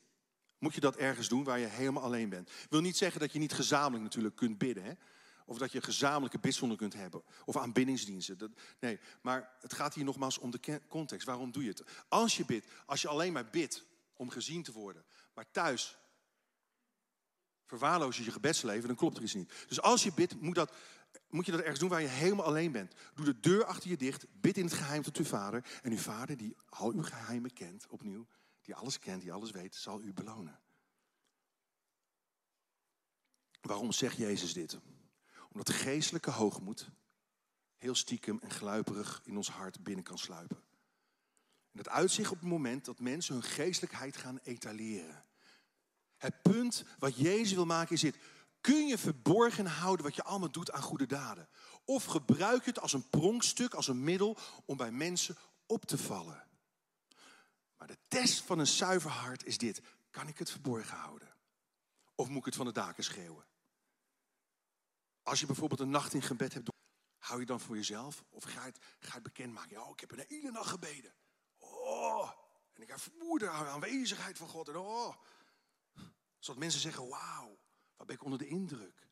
moet 0.58 0.74
je 0.74 0.80
dat 0.80 0.96
ergens 0.96 1.28
doen 1.28 1.44
waar 1.44 1.58
je 1.58 1.66
helemaal 1.66 2.02
alleen 2.02 2.28
bent. 2.28 2.50
Wil 2.68 2.80
niet 2.80 2.96
zeggen 2.96 3.20
dat 3.20 3.32
je 3.32 3.38
niet 3.38 3.52
gezamenlijk 3.52 4.02
natuurlijk 4.02 4.36
kunt 4.36 4.58
bidden. 4.58 4.84
Hè? 4.84 4.92
Of 5.46 5.58
dat 5.58 5.72
je 5.72 5.82
gezamenlijke 5.82 6.38
bidzonden 6.38 6.78
kunt 6.78 6.94
hebben. 6.94 7.22
Of 7.44 7.56
aanbiddingsdiensten. 7.56 8.38
Dat, 8.38 8.50
nee, 8.80 8.98
maar 9.20 9.50
het 9.60 9.72
gaat 9.72 9.94
hier 9.94 10.04
nogmaals 10.04 10.38
om 10.38 10.50
de 10.50 10.80
context. 10.88 11.26
Waarom 11.26 11.52
doe 11.52 11.62
je 11.62 11.68
het? 11.68 11.84
Als 12.08 12.36
je 12.36 12.44
bidt, 12.44 12.66
als 12.86 13.02
je 13.02 13.08
alleen 13.08 13.32
maar 13.32 13.50
bidt 13.50 13.84
om 14.16 14.30
gezien 14.30 14.62
te 14.62 14.72
worden. 14.72 15.04
Maar 15.34 15.50
thuis 15.50 15.96
verwaarloos 17.66 18.16
je 18.16 18.24
je 18.24 18.30
gebedsleven, 18.30 18.86
dan 18.86 18.96
klopt 18.96 19.16
er 19.16 19.22
iets 19.22 19.34
niet. 19.34 19.52
Dus 19.68 19.80
als 19.80 20.02
je 20.02 20.12
bidt, 20.12 20.40
moet, 20.40 20.54
dat, 20.54 20.72
moet 21.28 21.46
je 21.46 21.52
dat 21.52 21.60
ergens 21.60 21.78
doen 21.78 21.88
waar 21.88 22.00
je 22.00 22.08
helemaal 22.08 22.44
alleen 22.44 22.72
bent. 22.72 22.94
Doe 23.14 23.24
de 23.24 23.40
deur 23.40 23.64
achter 23.64 23.90
je 23.90 23.96
dicht, 23.96 24.26
bid 24.40 24.56
in 24.56 24.64
het 24.64 24.72
geheim 24.72 25.02
tot 25.02 25.16
uw 25.16 25.24
vader. 25.24 25.64
En 25.82 25.90
uw 25.90 25.98
vader, 25.98 26.36
die 26.36 26.56
al 26.68 26.92
uw 26.92 27.02
geheimen 27.02 27.52
kent, 27.52 27.86
opnieuw, 27.88 28.26
die 28.62 28.74
alles 28.74 28.98
kent, 28.98 29.22
die 29.22 29.32
alles 29.32 29.50
weet, 29.50 29.74
zal 29.74 30.02
u 30.02 30.12
belonen. 30.12 30.60
Waarom 33.60 33.92
zegt 33.92 34.16
Jezus 34.16 34.52
dit? 34.52 34.78
Omdat 35.52 35.70
geestelijke 35.70 36.30
hoogmoed 36.30 36.90
heel 37.78 37.94
stiekem 37.94 38.38
en 38.42 38.50
gluiperig 38.50 39.20
in 39.24 39.36
ons 39.36 39.50
hart 39.50 39.82
binnen 39.82 40.04
kan 40.04 40.18
sluipen. 40.18 40.56
En 41.72 41.82
dat 41.82 41.88
uitzicht 41.88 42.30
op 42.30 42.40
het 42.40 42.48
moment 42.48 42.84
dat 42.84 42.98
mensen 42.98 43.34
hun 43.34 43.42
geestelijkheid 43.42 44.16
gaan 44.16 44.38
etaleren. 44.42 45.24
Het 46.16 46.42
punt 46.42 46.84
wat 46.98 47.16
Jezus 47.16 47.52
wil 47.52 47.66
maken 47.66 47.94
is 47.94 48.00
dit. 48.00 48.16
Kun 48.60 48.86
je 48.86 48.98
verborgen 48.98 49.66
houden 49.66 50.04
wat 50.04 50.14
je 50.14 50.22
allemaal 50.22 50.50
doet 50.50 50.72
aan 50.72 50.82
goede 50.82 51.06
daden? 51.06 51.48
Of 51.84 52.04
gebruik 52.04 52.64
je 52.64 52.70
het 52.70 52.80
als 52.80 52.92
een 52.92 53.08
pronkstuk, 53.08 53.74
als 53.74 53.88
een 53.88 54.04
middel 54.04 54.38
om 54.64 54.76
bij 54.76 54.92
mensen 54.92 55.36
op 55.66 55.84
te 55.84 55.98
vallen? 55.98 56.46
Maar 57.76 57.86
de 57.86 57.98
test 58.08 58.42
van 58.42 58.58
een 58.58 58.66
zuiver 58.66 59.10
hart 59.10 59.44
is 59.44 59.58
dit. 59.58 59.82
Kan 60.10 60.28
ik 60.28 60.38
het 60.38 60.50
verborgen 60.50 60.96
houden? 60.96 61.34
Of 62.14 62.28
moet 62.28 62.38
ik 62.38 62.44
het 62.44 62.56
van 62.56 62.66
de 62.66 62.72
daken 62.72 63.04
schreeuwen? 63.04 63.44
Als 65.22 65.40
je 65.40 65.46
bijvoorbeeld 65.46 65.80
een 65.80 65.90
nacht 65.90 66.14
in 66.14 66.22
gebed 66.22 66.54
hebt, 66.54 66.70
hou 67.18 67.40
je 67.40 67.46
dan 67.46 67.60
voor 67.60 67.76
jezelf? 67.76 68.24
Of 68.28 68.44
ga 68.44 68.60
je 68.60 68.66
het, 68.66 68.78
ga 68.98 69.14
het 69.14 69.22
bekendmaken? 69.22 69.84
Oh, 69.84 69.90
ik 69.90 70.00
heb 70.00 70.12
een 70.12 70.24
hele 70.28 70.50
nacht 70.50 70.70
gebeden. 70.70 71.12
Oh, 71.58 72.30
en 72.72 72.82
ik 72.82 72.88
ervoer 72.88 73.38
de 73.38 73.48
aanwezigheid 73.48 74.38
van 74.38 74.48
God. 74.48 74.68
En 74.68 74.76
oh, 74.76 75.14
zodat 76.38 76.60
mensen 76.60 76.80
zeggen, 76.80 77.08
wauw, 77.08 77.58
wat 77.96 78.06
ben 78.06 78.16
ik 78.16 78.24
onder 78.24 78.38
de 78.38 78.46
indruk. 78.48 79.08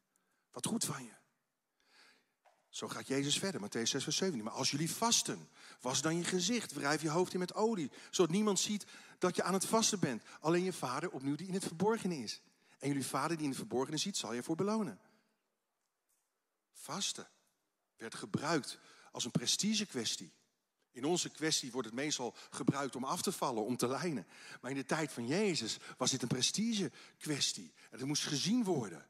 Wat 0.50 0.66
goed 0.66 0.84
van 0.84 1.04
je. 1.04 1.18
Zo 2.68 2.88
gaat 2.88 3.06
Jezus 3.06 3.38
verder, 3.38 3.60
Matthäus 3.60 3.88
6, 3.88 4.02
vers 4.02 4.16
17. 4.16 4.44
Maar 4.44 4.52
als 4.52 4.70
jullie 4.70 4.90
vasten, 4.90 5.48
was 5.80 6.02
dan 6.02 6.16
je 6.16 6.24
gezicht, 6.24 6.72
wrijf 6.72 7.02
je 7.02 7.10
hoofd 7.10 7.32
in 7.32 7.38
met 7.38 7.54
olie. 7.54 7.90
Zodat 8.10 8.30
niemand 8.30 8.60
ziet 8.60 8.86
dat 9.18 9.36
je 9.36 9.42
aan 9.42 9.54
het 9.54 9.66
vasten 9.66 10.00
bent. 10.00 10.22
Alleen 10.40 10.64
je 10.64 10.72
vader 10.72 11.10
opnieuw 11.10 11.36
die 11.36 11.46
in 11.46 11.54
het 11.54 11.64
verborgene 11.64 12.16
is. 12.16 12.40
En 12.78 12.88
jullie 12.88 13.06
vader 13.06 13.36
die 13.36 13.44
in 13.44 13.50
het 13.50 13.58
verborgene 13.58 13.96
ziet, 13.96 14.16
zal 14.16 14.32
je 14.32 14.42
voor 14.42 14.56
belonen. 14.56 15.00
Vasten 16.80 17.28
werd 17.96 18.14
gebruikt 18.14 18.78
als 19.12 19.24
een 19.24 19.30
prestige 19.30 19.86
kwestie. 19.86 20.32
In 20.90 21.04
onze 21.04 21.30
kwestie 21.30 21.70
wordt 21.70 21.86
het 21.86 21.96
meestal 21.96 22.36
gebruikt 22.50 22.96
om 22.96 23.04
af 23.04 23.22
te 23.22 23.32
vallen, 23.32 23.64
om 23.64 23.76
te 23.76 23.88
lijnen. 23.88 24.26
Maar 24.60 24.70
in 24.70 24.76
de 24.76 24.84
tijd 24.84 25.12
van 25.12 25.26
Jezus 25.26 25.76
was 25.96 26.10
dit 26.10 26.22
een 26.22 26.28
prestige 26.28 26.90
kwestie. 27.18 27.72
En 27.90 27.98
het 27.98 28.06
moest 28.06 28.26
gezien 28.26 28.64
worden. 28.64 29.08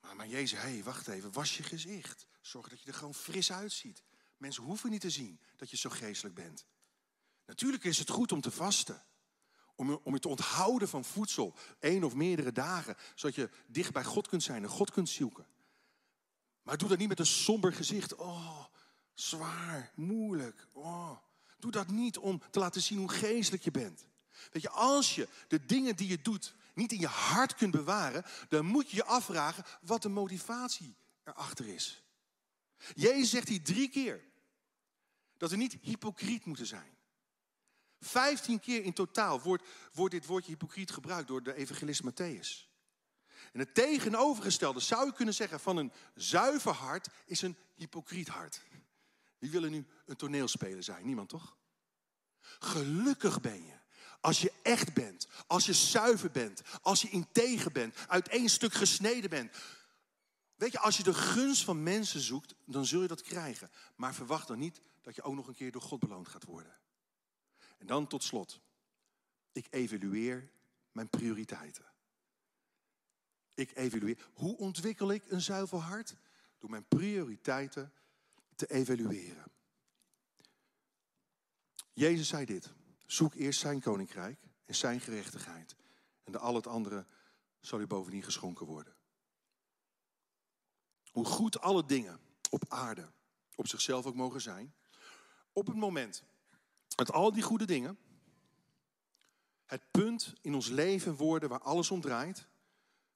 Maar, 0.00 0.16
maar 0.16 0.28
Jezus, 0.28 0.58
hé, 0.58 0.68
hey, 0.68 0.82
wacht 0.82 1.08
even, 1.08 1.32
was 1.32 1.56
je 1.56 1.62
gezicht. 1.62 2.26
Zorg 2.40 2.68
dat 2.68 2.82
je 2.82 2.86
er 2.86 2.94
gewoon 2.94 3.14
fris 3.14 3.52
uitziet. 3.52 4.02
Mensen 4.36 4.62
hoeven 4.62 4.90
niet 4.90 5.00
te 5.00 5.10
zien 5.10 5.40
dat 5.56 5.70
je 5.70 5.76
zo 5.76 5.90
geestelijk 5.90 6.34
bent. 6.34 6.64
Natuurlijk 7.46 7.84
is 7.84 7.98
het 7.98 8.10
goed 8.10 8.32
om 8.32 8.40
te 8.40 8.50
vasten. 8.50 9.04
Om, 9.74 10.00
om 10.02 10.14
je 10.14 10.20
te 10.20 10.28
onthouden 10.28 10.88
van 10.88 11.04
voedsel, 11.04 11.54
één 11.78 12.04
of 12.04 12.14
meerdere 12.14 12.52
dagen. 12.52 12.96
Zodat 13.14 13.36
je 13.36 13.50
dicht 13.66 13.92
bij 13.92 14.04
God 14.04 14.28
kunt 14.28 14.42
zijn 14.42 14.62
en 14.62 14.68
God 14.68 14.90
kunt 14.90 15.08
zoeken. 15.08 15.46
Maar 16.70 16.78
doe 16.78 16.88
dat 16.88 16.98
niet 16.98 17.08
met 17.08 17.18
een 17.18 17.26
somber 17.26 17.72
gezicht. 17.72 18.14
Oh, 18.14 18.64
zwaar, 19.14 19.90
moeilijk. 19.94 20.66
Oh. 20.72 21.18
Doe 21.58 21.70
dat 21.70 21.88
niet 21.88 22.18
om 22.18 22.42
te 22.50 22.58
laten 22.58 22.82
zien 22.82 22.98
hoe 22.98 23.08
geestelijk 23.08 23.62
je 23.62 23.70
bent. 23.70 24.04
Weet 24.52 24.62
je, 24.62 24.70
als 24.70 25.14
je 25.14 25.28
de 25.48 25.66
dingen 25.66 25.96
die 25.96 26.08
je 26.08 26.22
doet 26.22 26.54
niet 26.74 26.92
in 26.92 27.00
je 27.00 27.06
hart 27.06 27.54
kunt 27.54 27.70
bewaren, 27.70 28.24
dan 28.48 28.64
moet 28.66 28.90
je 28.90 28.96
je 28.96 29.04
afvragen 29.04 29.64
wat 29.80 30.02
de 30.02 30.08
motivatie 30.08 30.96
erachter 31.24 31.68
is. 31.68 32.02
Jezus 32.94 33.30
zegt 33.30 33.48
hier 33.48 33.62
drie 33.62 33.88
keer 33.88 34.24
dat 35.36 35.50
we 35.50 35.56
niet 35.56 35.78
hypocriet 35.80 36.44
moeten 36.44 36.66
zijn. 36.66 36.96
Vijftien 38.00 38.60
keer 38.60 38.84
in 38.84 38.92
totaal 38.92 39.40
wordt, 39.40 39.64
wordt 39.92 40.14
dit 40.14 40.26
woordje 40.26 40.50
hypocriet 40.50 40.90
gebruikt 40.90 41.28
door 41.28 41.42
de 41.42 41.54
evangelist 41.54 42.02
Matthäus. 42.02 42.69
En 43.52 43.58
het 43.60 43.74
tegenovergestelde 43.74 44.80
zou 44.80 45.06
je 45.06 45.12
kunnen 45.12 45.34
zeggen 45.34 45.60
van 45.60 45.76
een 45.76 45.92
zuiver 46.14 46.72
hart 46.72 47.08
is 47.26 47.42
een 47.42 47.56
hypocriet 47.74 48.28
hart. 48.28 48.62
Wie 49.38 49.50
willen 49.50 49.70
nu 49.70 49.86
een 50.06 50.16
toneelspeler 50.16 50.82
zijn? 50.82 51.06
Niemand 51.06 51.28
toch? 51.28 51.56
Gelukkig 52.58 53.40
ben 53.40 53.64
je 53.64 53.78
als 54.20 54.40
je 54.40 54.52
echt 54.62 54.94
bent, 54.94 55.28
als 55.46 55.66
je 55.66 55.72
zuiver 55.72 56.30
bent, 56.30 56.62
als 56.82 57.02
je 57.02 57.10
integer 57.10 57.72
bent, 57.72 57.94
uit 58.08 58.28
één 58.28 58.48
stuk 58.48 58.72
gesneden 58.72 59.30
bent. 59.30 59.56
Weet 60.56 60.72
je, 60.72 60.78
als 60.78 60.96
je 60.96 61.02
de 61.02 61.14
gunst 61.14 61.64
van 61.64 61.82
mensen 61.82 62.20
zoekt, 62.20 62.54
dan 62.64 62.86
zul 62.86 63.02
je 63.02 63.08
dat 63.08 63.22
krijgen. 63.22 63.70
Maar 63.96 64.14
verwacht 64.14 64.48
dan 64.48 64.58
niet 64.58 64.80
dat 65.02 65.14
je 65.14 65.22
ook 65.22 65.34
nog 65.34 65.46
een 65.46 65.54
keer 65.54 65.72
door 65.72 65.82
God 65.82 66.00
beloond 66.00 66.28
gaat 66.28 66.44
worden. 66.44 66.78
En 67.78 67.86
dan 67.86 68.06
tot 68.06 68.22
slot. 68.22 68.60
Ik 69.52 69.66
evalueer 69.70 70.50
mijn 70.92 71.08
prioriteiten. 71.08 71.89
Ik 73.54 73.76
evalueer. 73.76 74.28
Hoe 74.34 74.56
ontwikkel 74.56 75.12
ik 75.12 75.24
een 75.28 75.40
zuiver 75.40 75.78
hart? 75.78 76.14
Door 76.58 76.70
mijn 76.70 76.88
prioriteiten 76.88 77.92
te 78.54 78.66
evalueren. 78.66 79.44
Jezus 81.92 82.28
zei 82.28 82.44
dit. 82.44 82.72
Zoek 83.06 83.34
eerst 83.34 83.60
zijn 83.60 83.80
koninkrijk 83.80 84.40
en 84.64 84.74
zijn 84.74 85.00
gerechtigheid. 85.00 85.76
En 86.24 86.32
de 86.32 86.38
al 86.38 86.54
het 86.54 86.66
andere 86.66 87.06
zal 87.60 87.80
u 87.80 87.86
bovendien 87.86 88.22
geschonken 88.22 88.66
worden. 88.66 88.94
Hoe 91.10 91.24
goed 91.24 91.60
alle 91.60 91.86
dingen 91.86 92.20
op 92.50 92.64
aarde 92.68 93.12
op 93.60 93.68
zichzelf 93.68 94.06
ook 94.06 94.14
mogen 94.14 94.40
zijn. 94.40 94.74
Op 95.52 95.66
het 95.66 95.76
moment 95.76 96.24
dat 96.88 97.12
al 97.12 97.32
die 97.32 97.42
goede 97.42 97.64
dingen 97.64 97.98
het 99.66 99.90
punt 99.90 100.32
in 100.40 100.54
ons 100.54 100.68
leven 100.68 101.14
worden 101.14 101.48
waar 101.48 101.60
alles 101.60 101.90
om 101.90 102.00
draait, 102.00 102.46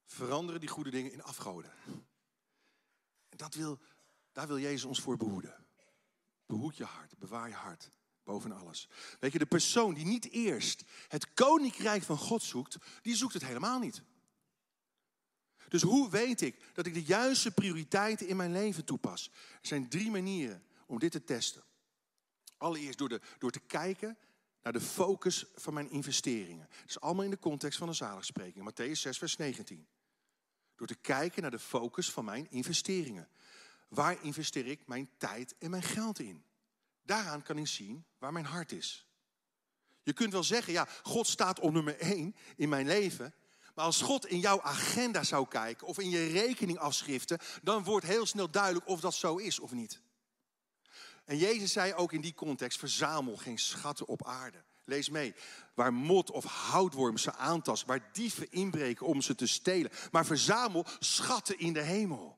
veranderen 0.05 0.59
die 0.59 0.69
goede 0.69 0.89
dingen 0.89 1.11
in 1.11 1.23
afgoden. 1.23 1.71
En 3.29 3.37
dat 3.37 3.53
wil, 3.53 3.79
daar 4.31 4.47
wil 4.47 4.59
Jezus 4.59 4.83
ons 4.83 5.01
voor 5.01 5.17
behoeden. 5.17 5.65
Behoed 6.45 6.77
je 6.77 6.83
hart, 6.83 7.17
bewaar 7.17 7.47
je 7.47 7.55
hart 7.55 7.89
boven 8.25 8.51
alles. 8.51 8.89
Weet 9.19 9.31
je, 9.31 9.39
de 9.39 9.45
persoon 9.45 9.93
die 9.93 10.05
niet 10.05 10.29
eerst 10.31 10.83
het 11.07 11.33
koninkrijk 11.33 12.03
van 12.03 12.17
God 12.17 12.43
zoekt, 12.43 12.77
die 13.01 13.15
zoekt 13.15 13.33
het 13.33 13.45
helemaal 13.45 13.79
niet. 13.79 14.01
Dus 15.67 15.81
hoe 15.81 16.09
weet 16.09 16.41
ik 16.41 16.59
dat 16.73 16.85
ik 16.85 16.93
de 16.93 17.03
juiste 17.03 17.51
prioriteiten 17.51 18.27
in 18.27 18.35
mijn 18.35 18.51
leven 18.51 18.85
toepas? 18.85 19.31
Er 19.61 19.67
zijn 19.67 19.89
drie 19.89 20.11
manieren 20.11 20.63
om 20.85 20.99
dit 20.99 21.11
te 21.11 21.23
testen. 21.23 21.63
Allereerst 22.57 22.97
door, 22.97 23.09
de, 23.09 23.21
door 23.37 23.51
te 23.51 23.59
kijken 23.59 24.17
naar 24.61 24.73
de 24.73 24.81
focus 24.81 25.45
van 25.55 25.73
mijn 25.73 25.89
investeringen. 25.89 26.67
Dat 26.69 26.89
is 26.89 26.99
allemaal 26.99 27.23
in 27.23 27.29
de 27.29 27.39
context 27.39 27.77
van 27.77 27.87
een 27.87 27.95
zaligspreking. 27.95 28.71
Matthäus 28.71 28.99
6, 28.99 29.17
vers 29.17 29.35
19. 29.35 29.87
Door 30.75 30.87
te 30.87 30.95
kijken 30.95 31.41
naar 31.41 31.51
de 31.51 31.59
focus 31.59 32.11
van 32.11 32.25
mijn 32.25 32.51
investeringen. 32.51 33.29
Waar 33.87 34.23
investeer 34.23 34.67
ik 34.67 34.87
mijn 34.87 35.09
tijd 35.17 35.55
en 35.57 35.69
mijn 35.69 35.83
geld 35.83 36.19
in? 36.19 36.43
Daaraan 37.03 37.43
kan 37.43 37.57
ik 37.57 37.67
zien 37.67 38.05
waar 38.17 38.33
mijn 38.33 38.45
hart 38.45 38.71
is. 38.71 39.07
Je 40.03 40.13
kunt 40.13 40.31
wel 40.31 40.43
zeggen, 40.43 40.73
ja, 40.73 40.87
God 41.03 41.27
staat 41.27 41.59
op 41.59 41.71
nummer 41.71 41.99
één 41.99 42.35
in 42.55 42.69
mijn 42.69 42.85
leven. 42.85 43.33
Maar 43.75 43.85
als 43.85 44.01
God 44.01 44.25
in 44.25 44.39
jouw 44.39 44.61
agenda 44.61 45.23
zou 45.23 45.47
kijken 45.47 45.87
of 45.87 45.99
in 45.99 46.09
je 46.09 46.27
rekeningafschriften, 46.27 47.39
dan 47.61 47.83
wordt 47.83 48.05
heel 48.05 48.25
snel 48.25 48.49
duidelijk 48.49 48.87
of 48.87 48.99
dat 48.99 49.13
zo 49.13 49.35
is 49.35 49.59
of 49.59 49.71
niet. 49.71 50.01
En 51.25 51.37
Jezus 51.37 51.71
zei 51.71 51.93
ook 51.93 52.13
in 52.13 52.21
die 52.21 52.33
context, 52.33 52.79
verzamel 52.79 53.37
geen 53.37 53.57
schatten 53.57 54.07
op 54.07 54.25
aarde. 54.25 54.63
Lees 54.85 55.09
mee. 55.09 55.35
Waar 55.73 55.93
mot 55.93 56.31
of 56.31 56.43
houtworm 56.43 57.17
ze 57.17 57.33
aantast, 57.33 57.85
waar 57.85 58.09
dieven 58.13 58.51
inbreken 58.51 59.05
om 59.05 59.21
ze 59.21 59.35
te 59.35 59.47
stelen. 59.47 59.91
Maar 60.11 60.25
verzamel 60.25 60.85
schatten 60.99 61.59
in 61.59 61.73
de 61.73 61.81
hemel. 61.81 62.37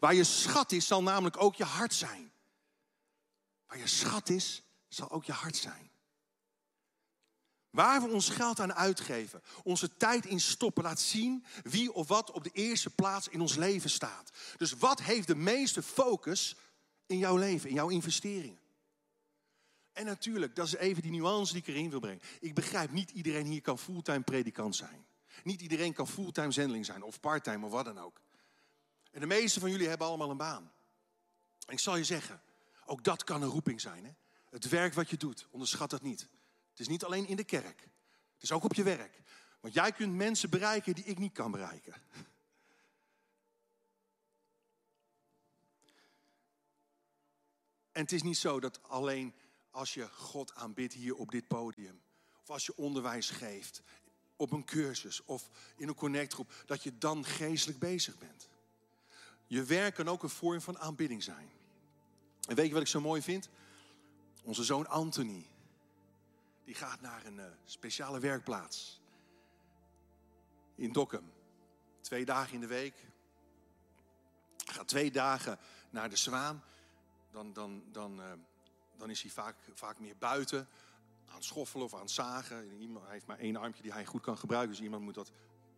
Waar 0.00 0.14
je 0.14 0.24
schat 0.24 0.72
is, 0.72 0.86
zal 0.86 1.02
namelijk 1.02 1.42
ook 1.42 1.54
je 1.54 1.64
hart 1.64 1.94
zijn. 1.94 2.32
Waar 3.66 3.78
je 3.78 3.86
schat 3.86 4.28
is, 4.28 4.62
zal 4.88 5.10
ook 5.10 5.24
je 5.24 5.32
hart 5.32 5.56
zijn. 5.56 5.90
Waar 7.70 8.02
we 8.02 8.08
ons 8.08 8.28
geld 8.28 8.60
aan 8.60 8.74
uitgeven, 8.74 9.42
onze 9.62 9.96
tijd 9.96 10.26
in 10.26 10.40
stoppen, 10.40 10.82
laat 10.82 11.00
zien 11.00 11.44
wie 11.62 11.92
of 11.92 12.08
wat 12.08 12.30
op 12.30 12.44
de 12.44 12.50
eerste 12.50 12.90
plaats 12.90 13.28
in 13.28 13.40
ons 13.40 13.54
leven 13.54 13.90
staat. 13.90 14.30
Dus 14.56 14.72
wat 14.72 15.02
heeft 15.02 15.26
de 15.26 15.34
meeste 15.34 15.82
focus 15.82 16.56
in 17.06 17.18
jouw 17.18 17.36
leven, 17.36 17.68
in 17.68 17.74
jouw 17.74 17.88
investeringen? 17.88 18.58
En 19.96 20.04
natuurlijk, 20.04 20.56
dat 20.56 20.66
is 20.66 20.74
even 20.74 21.02
die 21.02 21.10
nuance 21.10 21.52
die 21.52 21.62
ik 21.62 21.68
erin 21.68 21.90
wil 21.90 22.00
brengen. 22.00 22.22
Ik 22.40 22.54
begrijp, 22.54 22.90
niet 22.90 23.10
iedereen 23.10 23.46
hier 23.46 23.60
kan 23.60 23.78
fulltime 23.78 24.20
predikant 24.20 24.76
zijn. 24.76 25.06
Niet 25.44 25.60
iedereen 25.60 25.92
kan 25.92 26.08
fulltime 26.08 26.50
zendeling 26.50 26.86
zijn, 26.86 27.02
of 27.02 27.20
parttime, 27.20 27.66
of 27.66 27.72
wat 27.72 27.84
dan 27.84 27.98
ook. 27.98 28.20
En 29.10 29.20
de 29.20 29.26
meeste 29.26 29.60
van 29.60 29.70
jullie 29.70 29.88
hebben 29.88 30.06
allemaal 30.06 30.30
een 30.30 30.36
baan. 30.36 30.72
En 31.66 31.72
ik 31.72 31.78
zal 31.78 31.96
je 31.96 32.04
zeggen, 32.04 32.42
ook 32.84 33.04
dat 33.04 33.24
kan 33.24 33.42
een 33.42 33.48
roeping 33.48 33.80
zijn. 33.80 34.04
Hè? 34.04 34.10
Het 34.50 34.68
werk 34.68 34.94
wat 34.94 35.10
je 35.10 35.16
doet, 35.16 35.46
onderschat 35.50 35.90
dat 35.90 36.02
niet. 36.02 36.20
Het 36.70 36.80
is 36.80 36.88
niet 36.88 37.04
alleen 37.04 37.26
in 37.26 37.36
de 37.36 37.44
kerk. 37.44 37.80
Het 38.34 38.42
is 38.42 38.52
ook 38.52 38.64
op 38.64 38.74
je 38.74 38.82
werk. 38.82 39.22
Want 39.60 39.74
jij 39.74 39.92
kunt 39.92 40.14
mensen 40.14 40.50
bereiken 40.50 40.94
die 40.94 41.04
ik 41.04 41.18
niet 41.18 41.32
kan 41.32 41.50
bereiken. 41.50 41.94
En 47.92 48.02
het 48.02 48.12
is 48.12 48.22
niet 48.22 48.38
zo 48.38 48.60
dat 48.60 48.82
alleen 48.82 49.34
als 49.76 49.94
je 49.94 50.08
God 50.08 50.54
aanbidt 50.54 50.92
hier 50.92 51.14
op 51.14 51.30
dit 51.30 51.48
podium, 51.48 52.00
of 52.42 52.50
als 52.50 52.66
je 52.66 52.76
onderwijs 52.76 53.30
geeft, 53.30 53.82
op 54.36 54.52
een 54.52 54.64
cursus 54.64 55.24
of 55.24 55.50
in 55.76 55.88
een 55.88 55.94
connectgroep, 55.94 56.52
dat 56.66 56.82
je 56.82 56.98
dan 56.98 57.24
geestelijk 57.24 57.78
bezig 57.78 58.18
bent. 58.18 58.48
Je 59.46 59.64
werk 59.64 59.94
kan 59.94 60.08
ook 60.08 60.22
een 60.22 60.28
vorm 60.28 60.60
van 60.60 60.78
aanbidding 60.78 61.22
zijn. 61.22 61.50
En 62.48 62.56
weet 62.56 62.66
je 62.66 62.72
wat 62.72 62.82
ik 62.82 62.88
zo 62.88 63.00
mooi 63.00 63.22
vind? 63.22 63.48
Onze 64.42 64.64
zoon 64.64 64.86
Anthony, 64.86 65.46
die 66.64 66.74
gaat 66.74 67.00
naar 67.00 67.26
een 67.26 67.38
uh, 67.38 67.44
speciale 67.64 68.20
werkplaats 68.20 69.00
in 70.74 70.92
Dokkum. 70.92 71.32
Twee 72.00 72.24
dagen 72.24 72.54
in 72.54 72.60
de 72.60 72.66
week. 72.66 72.94
Gaat 74.56 74.88
twee 74.88 75.10
dagen 75.10 75.58
naar 75.90 76.10
de 76.10 76.16
Zwaan. 76.16 76.62
Dan, 77.30 77.52
dan, 77.52 77.84
dan, 77.92 78.20
uh, 78.20 78.32
dan 78.98 79.10
is 79.10 79.22
hij 79.22 79.30
vaak, 79.30 79.56
vaak 79.74 79.98
meer 79.98 80.16
buiten 80.18 80.68
aan 81.28 81.34
het 81.34 81.44
schoffelen 81.44 81.84
of 81.84 81.94
aan 81.94 82.00
het 82.00 82.10
zagen. 82.10 82.80
Iemand, 82.80 83.04
hij 83.04 83.12
heeft 83.14 83.26
maar 83.26 83.38
één 83.38 83.56
armpje 83.56 83.82
die 83.82 83.92
hij 83.92 84.04
goed 84.04 84.22
kan 84.22 84.38
gebruiken. 84.38 84.70
Dus 84.70 84.80
iemand 84.80 85.02
moet 85.02 85.14
dat 85.14 85.32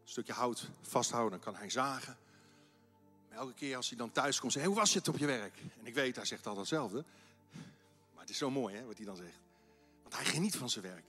stukje 0.04 0.32
hout 0.32 0.70
vasthouden, 0.82 1.30
dan 1.30 1.52
kan 1.52 1.60
hij 1.60 1.70
zagen. 1.70 2.16
Maar 3.28 3.38
elke 3.38 3.54
keer 3.54 3.76
als 3.76 3.88
hij 3.88 3.98
dan 3.98 4.12
thuis 4.12 4.40
komt, 4.40 4.52
zegt 4.52 4.64
hij, 4.64 4.74
hoe 4.74 4.82
was 4.82 4.94
het 4.94 5.08
op 5.08 5.18
je 5.18 5.26
werk? 5.26 5.58
En 5.78 5.86
ik 5.86 5.94
weet, 5.94 6.16
hij 6.16 6.24
zegt 6.24 6.46
altijd 6.46 6.70
hetzelfde. 6.70 7.04
Maar 8.12 8.20
het 8.20 8.30
is 8.30 8.38
zo 8.38 8.50
mooi 8.50 8.76
hè, 8.76 8.84
wat 8.84 8.96
hij 8.96 9.06
dan 9.06 9.16
zegt. 9.16 9.40
Want 10.02 10.14
hij 10.14 10.24
geniet 10.24 10.56
van 10.56 10.70
zijn 10.70 10.84
werk. 10.84 11.04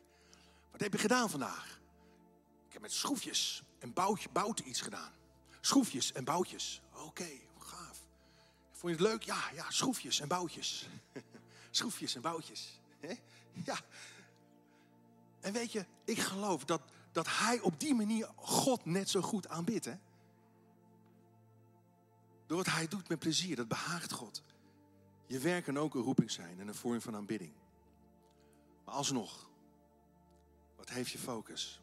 Wat 0.71 0.81
heb 0.81 0.93
je 0.93 0.99
gedaan 0.99 1.29
vandaag? 1.29 1.79
Ik 2.67 2.73
heb 2.73 2.81
met 2.81 2.91
schroefjes 2.91 3.63
en 3.79 3.93
boutje, 3.93 4.29
bouten 4.29 4.69
iets 4.69 4.81
gedaan. 4.81 5.11
Schroefjes 5.61 6.11
en 6.11 6.23
boutjes. 6.23 6.81
Oké, 6.93 7.29
gaaf. 7.57 7.97
Vond 8.71 8.97
je 8.97 9.03
het 9.03 9.11
leuk? 9.11 9.23
Ja, 9.23 9.49
ja, 9.53 9.71
schroefjes 9.71 10.19
en 10.19 10.27
boutjes. 10.27 10.87
schroefjes 11.69 12.15
en 12.15 12.21
boutjes. 12.21 12.79
Ja. 13.65 13.79
En 15.39 15.53
weet 15.53 15.71
je, 15.71 15.85
ik 16.03 16.19
geloof 16.19 16.65
dat, 16.65 16.81
dat 17.11 17.27
hij 17.29 17.59
op 17.59 17.79
die 17.79 17.93
manier 17.93 18.29
God 18.35 18.85
net 18.85 19.09
zo 19.09 19.21
goed 19.21 19.47
aanbidt. 19.47 19.85
Hè? 19.85 19.95
Door 22.45 22.57
wat 22.57 22.73
hij 22.73 22.87
doet 22.87 23.09
met 23.09 23.19
plezier, 23.19 23.55
dat 23.55 23.67
behaagt 23.67 24.11
God. 24.11 24.43
Je 25.25 25.39
werk 25.39 25.63
kan 25.63 25.77
ook 25.77 25.95
een 25.95 26.01
roeping 26.01 26.31
zijn 26.31 26.59
en 26.59 26.67
een 26.67 26.75
vorm 26.75 27.01
van 27.01 27.15
aanbidding. 27.15 27.53
Maar 28.85 28.95
alsnog, 28.95 29.49
wat 30.75 30.89
heeft 30.89 31.11
je 31.11 31.17
focus? 31.17 31.81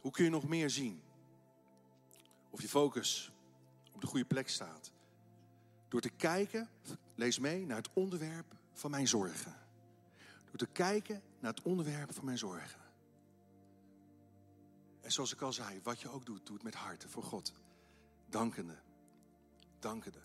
Hoe 0.00 0.10
kun 0.10 0.24
je 0.24 0.30
nog 0.30 0.48
meer 0.48 0.70
zien? 0.70 1.02
Of 2.50 2.62
je 2.62 2.68
focus 2.68 3.32
op 3.92 4.00
de 4.00 4.06
goede 4.06 4.24
plek 4.24 4.48
staat. 4.48 4.92
Door 5.92 6.00
te 6.00 6.08
kijken, 6.08 6.68
lees 7.14 7.38
mee, 7.38 7.66
naar 7.66 7.76
het 7.76 7.88
onderwerp 7.92 8.54
van 8.72 8.90
mijn 8.90 9.08
zorgen. 9.08 9.56
Door 10.44 10.56
te 10.56 10.66
kijken 10.66 11.22
naar 11.40 11.50
het 11.50 11.62
onderwerp 11.62 12.14
van 12.14 12.24
mijn 12.24 12.38
zorgen. 12.38 12.80
En 15.00 15.12
zoals 15.12 15.32
ik 15.32 15.40
al 15.40 15.52
zei, 15.52 15.80
wat 15.82 16.00
je 16.00 16.08
ook 16.08 16.26
doet, 16.26 16.46
doe 16.46 16.54
het 16.54 16.64
met 16.64 16.74
hart 16.74 17.04
voor 17.08 17.22
God. 17.22 17.52
Dankende. 18.28 18.78
Dankende. 19.78 20.18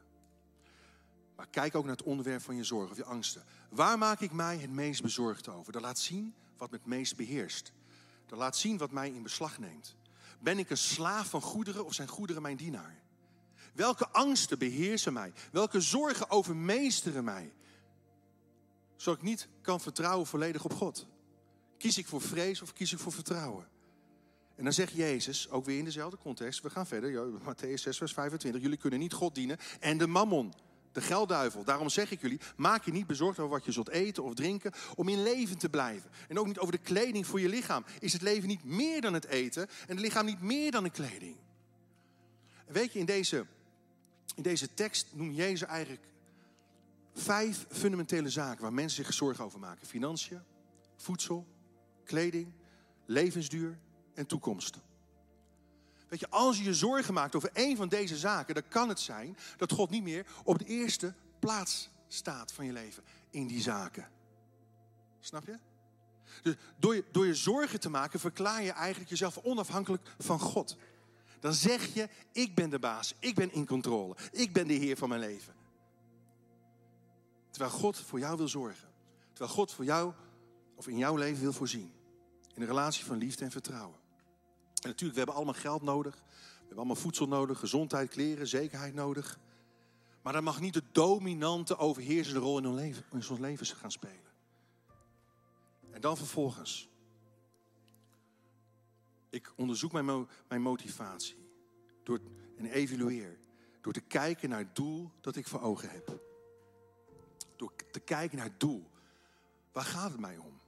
Maar 1.36 1.48
kijk 1.48 1.76
ook 1.76 1.86
naar 1.86 1.96
het 1.96 2.06
onderwerp 2.06 2.42
van 2.42 2.56
je 2.56 2.64
zorgen 2.64 2.92
of 2.92 2.98
je 2.98 3.06
angsten. 3.06 3.44
Waar 3.70 3.98
maak 3.98 4.20
ik 4.20 4.32
mij 4.32 4.58
het 4.58 4.72
meest 4.72 5.02
bezorgd 5.02 5.48
over? 5.48 5.74
Dat 5.74 5.82
laat 5.82 6.00
zien 6.00 6.36
wat 6.58 6.72
me 6.72 6.78
het 6.78 6.86
meest 6.86 7.16
beheerst. 7.16 7.72
Dat 8.26 8.40
laat 8.40 8.58
zien 8.58 8.78
wat 8.78 8.92
mij 8.92 9.12
in 9.12 9.24
beslag 9.24 9.60
neemt. 9.60 9.96
Ben 10.40 10.60
ik 10.60 10.70
een 10.70 10.78
slaaf 10.78 11.30
van 11.30 11.42
goederen 11.42 11.86
of 11.86 11.94
zijn 11.94 12.08
goederen 12.08 12.42
mijn 12.42 12.58
dienaar? 12.58 13.06
Welke 13.78 14.08
angsten 14.08 14.60
beheersen 14.60 15.14
mij? 15.14 15.34
Welke 15.52 15.82
zorgen 15.82 16.30
overmeesteren 16.30 17.24
mij? 17.24 17.54
Zodat 18.96 19.20
ik 19.20 19.26
niet 19.26 19.48
kan 19.62 19.80
vertrouwen 19.80 20.28
volledig 20.28 20.64
op 20.64 20.74
God. 20.74 21.08
Kies 21.78 21.98
ik 21.98 22.08
voor 22.08 22.22
vrees 22.22 22.62
of 22.62 22.74
kies 22.74 22.94
ik 22.94 23.00
voor 23.00 23.12
vertrouwen? 23.12 23.68
En 24.56 24.64
dan 24.64 24.74
zegt 24.74 24.94
Jezus, 24.94 25.50
ook 25.50 25.66
weer 25.66 25.78
in 25.78 25.86
dezelfde 25.86 26.18
context, 26.18 26.62
we 26.62 26.70
gaan 26.70 26.88
verder, 26.88 27.30
Matthäus 27.40 27.74
6, 27.74 27.98
vers 27.98 28.14
25. 28.14 28.62
Jullie 28.62 28.78
kunnen 28.78 29.00
niet 29.00 29.14
God 29.14 29.36
dienen 29.36 29.58
en 29.80 29.98
de 29.98 30.08
mammon, 30.08 30.54
de 30.92 31.02
geldduivel. 31.02 31.64
Daarom 31.64 31.90
zeg 31.90 32.12
ik 32.12 32.22
jullie, 32.22 32.40
maak 32.56 32.86
je 32.86 32.92
niet 32.92 33.08
bezorgd 33.08 33.40
over 33.40 33.52
wat 33.52 33.66
je 33.66 33.72
zult 33.72 33.90
eten 33.90 34.24
of 34.24 34.34
drinken 34.34 34.72
om 34.96 35.10
in 35.10 35.24
leven 35.24 35.58
te 35.58 35.70
blijven. 35.70 36.10
En 36.28 36.40
ook 36.40 36.48
niet 36.48 36.60
over 36.60 36.72
de 36.72 36.82
kleding 36.84 37.28
voor 37.28 37.40
je 37.40 37.50
lichaam. 37.50 37.86
Is 38.00 38.14
het 38.14 38.22
leven 38.22 38.48
niet 38.48 38.64
meer 38.64 39.02
dan 39.02 39.14
het 39.14 39.26
eten 39.26 39.68
en 39.68 39.96
het 39.96 40.00
lichaam 40.00 40.26
niet 40.26 40.42
meer 40.42 40.72
dan 40.72 40.84
de 40.84 40.90
kleding? 40.90 41.36
Weet 42.68 42.94
je, 42.94 43.00
in 43.00 43.06
deze, 43.06 43.46
in 44.36 44.44
deze 44.44 44.74
tekst 44.74 45.08
noemt 45.14 45.36
Jezus 45.36 45.68
eigenlijk 45.68 46.06
vijf 47.14 47.66
fundamentele 47.70 48.30
zaken 48.30 48.62
waar 48.62 48.74
mensen 48.74 49.04
zich 49.06 49.14
zorgen 49.14 49.44
over 49.44 49.60
maken. 49.60 49.88
Financiën, 49.88 50.42
voedsel, 50.96 51.48
kleding, 52.04 52.54
levensduur 53.06 53.78
en 54.14 54.26
toekomst. 54.26 54.78
Weet 56.08 56.20
je, 56.20 56.30
als 56.30 56.58
je 56.58 56.64
je 56.64 56.74
zorgen 56.74 57.14
maakt 57.14 57.36
over 57.36 57.50
één 57.54 57.78
van 57.78 57.88
deze 57.88 58.18
zaken, 58.18 58.54
dan 58.54 58.68
kan 58.70 58.90
het 58.90 59.00
zijn 59.00 59.38
dat 59.58 59.72
God 59.72 59.90
niet 59.90 60.04
meer 60.04 60.26
op 60.44 60.58
de 60.60 60.66
eerste 60.66 61.14
plaats 61.40 61.90
staat 62.08 62.52
van 62.52 62.66
je 62.66 62.72
leven 62.72 63.04
in 63.30 63.48
die 63.48 63.62
zaken. 63.62 64.10
Snap 65.20 65.46
je? 65.46 65.58
Dus 66.42 66.56
door 66.78 66.96
je, 66.96 67.04
door 67.12 67.26
je 67.26 67.36
zorgen 67.36 67.80
te 67.80 67.90
maken, 67.90 68.20
verklaar 68.20 68.64
je 68.64 68.72
eigenlijk 68.72 69.10
jezelf 69.10 69.38
onafhankelijk 69.38 70.16
van 70.18 70.40
God. 70.40 70.78
Dan 71.40 71.54
zeg 71.54 71.94
je, 71.94 72.10
ik 72.32 72.56
ben 72.56 72.70
de 72.70 72.80
baas, 72.80 73.14
ik 73.20 73.36
ben 73.36 73.54
in 73.54 73.66
controle, 73.66 74.16
ik 74.32 74.54
ben 74.54 74.68
de 74.68 74.74
Heer 74.74 74.98
van 74.98 75.10
mijn 75.10 75.22
leven. 75.22 75.56
Terwijl 77.50 77.72
God 77.72 77.98
voor 77.98 78.20
jou 78.20 78.38
wil 78.38 78.48
zorgen. 78.48 78.88
Terwijl 79.34 79.56
God 79.56 79.72
voor 79.72 79.86
jou 79.86 80.14
of 80.76 80.88
in 80.88 80.98
jouw 80.98 81.16
leven 81.16 81.42
wil 81.42 81.54
voorzien. 81.54 81.92
In 82.54 82.62
een 82.62 82.68
relatie 82.68 83.06
van 83.06 83.18
liefde 83.18 83.46
en 83.46 83.52
vertrouwen. 83.52 84.00
En 84.82 84.90
natuurlijk, 84.90 85.12
we 85.12 85.18
hebben 85.18 85.36
allemaal 85.36 85.54
geld 85.54 85.82
nodig. 85.82 86.16
We 86.16 86.58
hebben 86.60 86.78
allemaal 86.78 86.96
voedsel 86.96 87.28
nodig, 87.28 87.60
gezondheid, 87.60 88.10
kleren, 88.10 88.48
zekerheid 88.48 88.94
nodig. 88.94 89.40
Maar 90.22 90.34
dat 90.34 90.44
mag 90.44 90.60
niet 90.60 90.74
de 90.74 90.84
dominante, 90.92 91.78
overheersende 91.78 92.40
rol 92.40 92.58
in 92.58 92.66
ons 92.66 92.76
leven, 92.76 93.04
in 93.12 93.24
ons 93.30 93.40
leven 93.40 93.66
gaan 93.66 93.92
spelen. 93.92 94.32
En 95.92 96.02
dan 96.02 96.18
vervolgens. 96.18 96.90
Ik 99.30 99.54
onderzoek 99.56 99.92
mijn, 99.92 100.28
mijn 100.48 100.62
motivatie. 100.62 101.36
Door, 102.04 102.20
en 102.56 102.66
evalueer. 102.66 103.38
Door 103.82 103.94
te 103.94 104.02
kijken 104.02 104.50
naar 104.50 104.60
het 104.60 104.76
doel 104.76 105.12
dat 105.22 105.36
ik 105.36 105.48
voor 105.48 105.62
ogen 105.62 105.90
heb. 105.90 106.22
Door 107.56 107.74
te 107.92 108.00
kijken 108.00 108.38
naar 108.38 108.46
het 108.46 108.60
doel. 108.60 108.90
Waar 109.72 109.84
gaat 109.84 110.12
het 110.12 110.20
mij 110.20 110.38
om? 110.38 110.60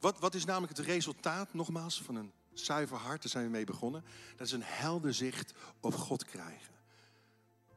Wat, 0.00 0.18
wat 0.18 0.34
is 0.34 0.44
namelijk 0.44 0.76
het 0.76 0.86
resultaat, 0.86 1.54
nogmaals, 1.54 2.02
van 2.02 2.14
een 2.14 2.32
zuiver 2.52 2.96
hart, 2.96 3.22
daar 3.22 3.30
zijn 3.30 3.44
we 3.44 3.50
mee 3.50 3.64
begonnen. 3.64 4.04
Dat 4.36 4.46
is 4.46 4.52
een 4.52 4.62
helder 4.62 5.14
zicht 5.14 5.52
op 5.80 5.94
God 5.94 6.24
krijgen. 6.24 6.74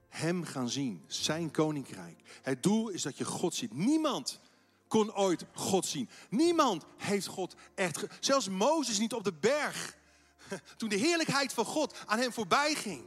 Hem 0.07 0.43
gaan 0.43 0.69
zien, 0.69 1.03
zijn 1.07 1.51
koninkrijk. 1.51 2.39
Het 2.41 2.63
doel 2.63 2.89
is 2.89 3.01
dat 3.01 3.17
je 3.17 3.25
God 3.25 3.55
ziet. 3.55 3.73
Niemand 3.73 4.39
kon 4.87 5.15
ooit 5.15 5.45
God 5.53 5.85
zien. 5.85 6.09
Niemand 6.29 6.85
heeft 6.97 7.27
God 7.27 7.55
echt. 7.75 8.05
Zelfs 8.19 8.49
Mozes 8.49 8.99
niet 8.99 9.13
op 9.13 9.23
de 9.23 9.33
berg. 9.33 9.97
Toen 10.77 10.89
de 10.89 10.95
heerlijkheid 10.95 11.53
van 11.53 11.65
God 11.65 11.95
aan 12.05 12.19
hem 12.19 12.33
voorbij 12.33 12.75
ging. 12.75 13.03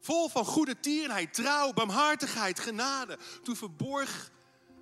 Vol 0.00 0.28
van 0.28 0.44
goede 0.44 0.80
tierenheid, 0.80 1.34
trouw, 1.34 1.72
barmhartigheid, 1.72 2.60
genade. 2.60 3.18
Toen 3.42 3.56
verborg 3.56 4.30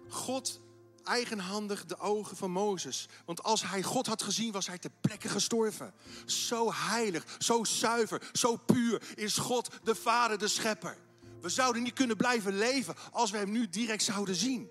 God 0.08 0.60
eigenhandig 1.04 1.84
de 1.84 1.98
ogen 1.98 2.36
van 2.36 2.50
Mozes. 2.50 3.08
Want 3.24 3.42
als 3.42 3.62
hij 3.62 3.82
God 3.82 4.06
had 4.06 4.22
gezien, 4.22 4.52
was 4.52 4.66
hij 4.66 4.78
ter 4.78 4.90
plekke 5.00 5.28
gestorven. 5.28 5.94
Zo 6.26 6.72
heilig, 6.72 7.24
zo 7.38 7.64
zuiver, 7.64 8.30
zo 8.32 8.56
puur 8.56 9.02
is 9.14 9.36
God 9.36 9.68
de 9.82 9.94
Vader, 9.94 10.38
de 10.38 10.48
Schepper. 10.48 10.96
We 11.40 11.48
zouden 11.48 11.82
niet 11.82 11.94
kunnen 11.94 12.16
blijven 12.16 12.56
leven 12.56 12.94
als 13.12 13.30
we 13.30 13.38
hem 13.38 13.50
nu 13.50 13.68
direct 13.68 14.02
zouden 14.02 14.34
zien. 14.34 14.70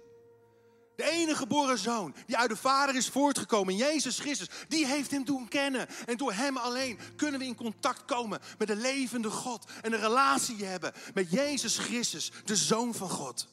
De 0.95 1.09
enige 1.09 1.37
geboren 1.37 1.77
zoon 1.77 2.15
die 2.25 2.37
uit 2.37 2.49
de 2.49 2.55
Vader 2.55 2.95
is 2.95 3.07
voortgekomen, 3.07 3.75
Jezus 3.75 4.19
Christus, 4.19 4.47
die 4.67 4.85
heeft 4.85 5.11
hem 5.11 5.25
doen 5.25 5.47
kennen. 5.47 5.87
En 6.05 6.17
door 6.17 6.33
hem 6.33 6.57
alleen 6.57 6.99
kunnen 7.15 7.39
we 7.39 7.45
in 7.45 7.55
contact 7.55 8.05
komen 8.05 8.39
met 8.57 8.67
de 8.67 8.75
levende 8.75 9.29
God 9.29 9.65
en 9.81 9.93
een 9.93 9.99
relatie 9.99 10.65
hebben 10.65 10.93
met 11.13 11.31
Jezus 11.31 11.77
Christus, 11.77 12.31
de 12.45 12.55
Zoon 12.55 12.93
van 12.93 13.09
God. 13.09 13.47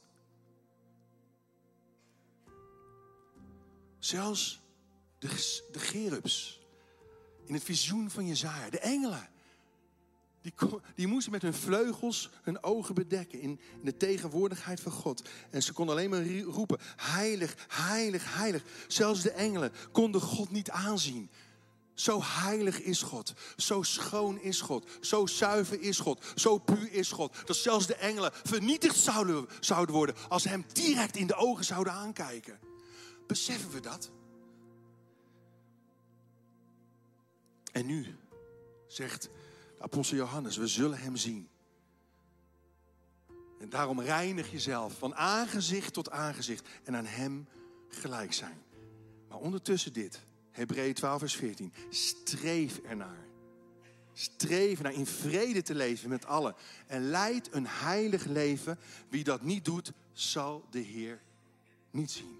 Zelfs 3.98 4.60
de, 5.18 5.28
de 5.72 5.78
gerubs 5.78 6.60
in 7.44 7.54
het 7.54 7.64
visioen 7.64 8.10
van 8.10 8.26
Jezaja, 8.26 8.70
de 8.70 8.80
engelen, 8.80 9.28
die, 10.94 11.06
moesten 11.06 11.32
met 11.32 11.42
hun 11.42 11.54
vleugels 11.54 12.30
hun 12.42 12.62
ogen 12.62 12.94
bedekken 12.94 13.40
in, 13.40 13.50
in 13.50 13.84
de 13.84 13.96
tegenwoordigheid 13.96 14.80
van 14.80 14.92
God. 14.92 15.28
En 15.50 15.62
ze 15.62 15.72
konden 15.72 15.94
alleen 15.94 16.10
maar 16.10 16.40
roepen, 16.40 16.78
heilig, 16.96 17.56
heilig, 17.68 18.34
heilig. 18.36 18.62
Zelfs 18.86 19.22
de 19.22 19.30
engelen 19.30 19.72
konden 19.92 20.20
God 20.20 20.50
niet 20.50 20.70
aanzien. 20.70 21.30
Zo 21.94 22.20
heilig 22.22 22.80
is 22.80 23.02
God, 23.02 23.32
zo 23.56 23.82
schoon 23.82 24.40
is 24.40 24.60
God, 24.60 24.88
zo 25.00 25.26
zuiver 25.26 25.80
is 25.80 25.98
God, 25.98 26.24
zo 26.34 26.58
puur 26.58 26.92
is 26.92 27.10
God. 27.10 27.34
Dat 27.44 27.56
zelfs 27.56 27.86
de 27.86 27.94
engelen 27.94 28.30
vernietigd 28.32 28.96
zouden, 28.96 29.46
zouden 29.60 29.94
worden 29.94 30.14
als 30.28 30.42
ze 30.42 30.48
hem 30.48 30.64
direct 30.72 31.16
in 31.16 31.26
de 31.26 31.34
ogen 31.34 31.64
zouden 31.64 31.92
aankijken. 31.92 32.58
Beseffen 33.26 33.70
we 33.70 33.80
dat? 33.80 34.10
En 37.72 37.86
nu 37.86 38.16
zegt 38.86 39.28
apostel 39.78 40.16
Johannes, 40.16 40.56
we 40.56 40.66
zullen 40.66 40.98
hem 40.98 41.16
zien. 41.16 41.48
En 43.58 43.68
daarom 43.68 44.00
reinig 44.00 44.50
jezelf 44.50 44.98
van 44.98 45.14
aangezicht 45.14 45.92
tot 45.92 46.10
aangezicht 46.10 46.68
en 46.84 46.96
aan 46.96 47.06
hem 47.06 47.46
gelijk 47.88 48.32
zijn. 48.32 48.62
Maar 49.28 49.38
ondertussen 49.38 49.92
dit, 49.92 50.20
Hebreeën 50.50 50.94
12 50.94 51.18
vers 51.18 51.36
14, 51.36 51.72
streef 51.90 52.78
ernaar. 52.78 53.26
Streef 54.12 54.82
naar 54.82 54.92
in 54.92 55.06
vrede 55.06 55.62
te 55.62 55.74
leven 55.74 56.08
met 56.08 56.26
allen. 56.26 56.54
En 56.86 57.10
leid 57.10 57.54
een 57.54 57.66
heilig 57.66 58.24
leven. 58.24 58.78
Wie 59.08 59.24
dat 59.24 59.42
niet 59.42 59.64
doet, 59.64 59.92
zal 60.12 60.64
de 60.70 60.78
Heer 60.78 61.20
niet 61.90 62.10
zien. 62.10 62.38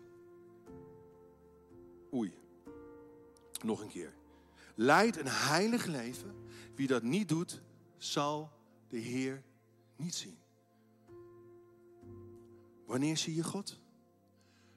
Oei. 2.14 2.33
Nog 3.62 3.81
een 3.81 3.88
keer. 3.88 4.12
Leid 4.74 5.18
een 5.18 5.29
heilig 5.29 5.85
leven. 5.87 6.35
Wie 6.79 6.87
dat 6.87 7.03
niet 7.03 7.29
doet, 7.29 7.61
zal 7.97 8.53
de 8.88 8.99
Heer 8.99 9.43
niet 9.97 10.14
zien. 10.14 10.38
Wanneer 12.87 13.17
zie 13.17 13.35
je 13.35 13.45
God? 13.45 13.79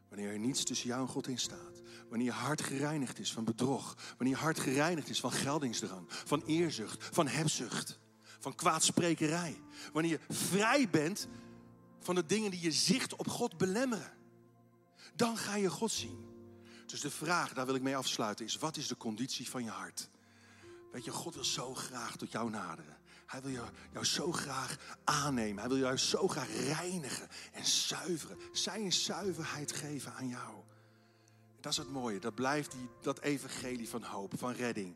Wanneer 0.10 0.32
er 0.32 0.40
niets 0.40 0.64
tussen 0.64 0.88
jou 0.88 1.02
en 1.02 1.08
God 1.08 1.28
in 1.28 1.40
staat. 1.40 1.82
Wanneer 2.10 2.28
je 2.28 2.34
hart 2.34 2.62
gereinigd 2.62 3.20
is 3.20 3.34
van 3.34 3.44
bedrog. 3.44 3.98
Wanneer 4.18 4.36
je 4.36 4.42
hart 4.42 4.60
gereinigd 4.60 5.10
is 5.10 5.20
van 5.20 5.32
geldingsdrang. 5.32 6.06
Van 6.08 6.44
eerzucht. 6.46 7.16
Van 7.16 7.28
hebzucht. 7.28 8.00
Van 8.40 8.56
kwaadsprekerij. 8.56 9.62
Wanneer 9.94 10.12
je 10.12 10.34
vrij 10.34 10.90
bent 10.90 11.28
van 12.00 12.16
de 12.16 12.26
dingen 12.26 12.52
die 12.52 12.62
je 12.62 12.72
zicht 12.72 13.16
op 13.16 13.28
God 13.28 13.58
belemmeren. 13.58 14.14
Dan 15.16 15.38
ga 15.38 15.56
je 15.56 15.70
God 15.70 15.92
zien. 15.92 16.26
Dus 16.86 17.02
de 17.02 17.12
vraag, 17.12 17.54
daar 17.54 17.66
wil 17.66 17.76
ik 17.76 17.82
mee 17.82 17.98
afsluiten, 17.98 18.46
is 18.46 18.58
wat 18.58 18.78
is 18.78 18.88
de 18.88 18.98
conditie 18.98 19.50
van 19.50 19.64
je 19.64 19.70
hart? 19.70 20.10
Weet 20.92 21.06
je, 21.06 21.12
God 21.12 21.34
wil 21.34 21.44
zo 21.44 21.74
graag 21.74 22.16
tot 22.16 22.32
jou 22.32 22.50
naderen. 22.50 22.98
Hij 23.26 23.42
wil 23.42 23.52
jou, 23.52 23.68
jou 23.92 24.06
zo 24.06 24.32
graag 24.32 24.98
aannemen. 25.04 25.60
Hij 25.60 25.70
wil 25.70 25.78
jou 25.78 25.98
zo 25.98 26.28
graag 26.28 26.50
reinigen 26.56 27.28
en 27.52 27.66
zuiveren. 27.66 28.38
Zijn 28.52 28.94
zuiverheid 28.94 29.72
geven 29.72 30.14
aan 30.14 30.28
jou. 30.28 30.56
Dat 31.60 31.72
is 31.72 31.78
het 31.78 31.90
mooie. 31.90 32.20
Dat 32.20 32.36
blijft 32.36 32.72
die, 32.72 32.90
dat 33.02 33.20
evangelie 33.20 33.90
van 33.90 34.04
hoop, 34.04 34.34
van 34.38 34.52
redding. 34.54 34.96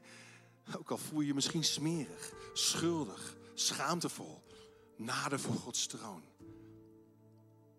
Ook 0.78 0.92
al 0.92 0.98
voel 0.98 1.20
je 1.20 1.28
je 1.28 1.34
misschien 1.34 1.64
smerig, 1.64 2.34
schuldig, 2.54 3.36
schaamtevol. 3.54 4.44
Nader 4.98 5.40
voor 5.40 5.56
Gods 5.56 5.88
troon. 5.88 6.24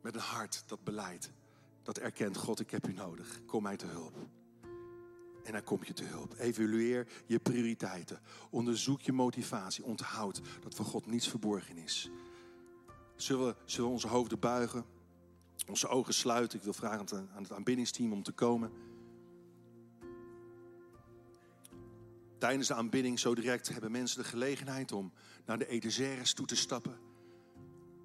Met 0.00 0.14
een 0.14 0.20
hart 0.20 0.62
dat 0.66 0.84
beleidt 0.84 1.30
dat 1.86 1.98
erkent, 1.98 2.36
God, 2.36 2.60
ik 2.60 2.70
heb 2.70 2.88
u 2.88 2.92
nodig. 2.92 3.40
Kom 3.46 3.62
mij 3.62 3.76
te 3.76 3.86
hulp. 3.86 4.16
En 5.46 5.52
dan 5.52 5.64
kom 5.64 5.80
je 5.84 5.92
te 5.92 6.04
hulp. 6.04 6.34
Evalueer 6.38 7.06
je 7.26 7.38
prioriteiten. 7.38 8.20
Onderzoek 8.50 9.00
je 9.00 9.12
motivatie. 9.12 9.84
Onthoud 9.84 10.40
dat 10.60 10.74
voor 10.74 10.84
God 10.84 11.06
niets 11.06 11.28
verborgen 11.28 11.76
is. 11.76 12.10
Zullen 13.16 13.46
we, 13.46 13.54
zullen 13.64 13.90
onze 13.90 14.08
hoofden 14.08 14.38
buigen? 14.38 14.84
onze 15.68 15.88
ogen 15.88 16.14
sluiten. 16.14 16.58
Ik 16.58 16.64
wil 16.64 16.72
vragen 16.72 17.28
aan 17.34 17.42
het 17.42 17.52
aanbiddingsteam 17.52 18.12
om 18.12 18.22
te 18.22 18.32
komen. 18.32 18.72
Tijdens 22.38 22.68
de 22.68 22.74
aanbidding 22.74 23.18
zo 23.18 23.34
direct 23.34 23.68
hebben 23.68 23.90
mensen 23.90 24.22
de 24.22 24.28
gelegenheid 24.28 24.92
om 24.92 25.12
naar 25.44 25.58
de 25.58 25.66
Edezeres 25.66 26.32
toe 26.32 26.46
te 26.46 26.56
stappen. 26.56 26.98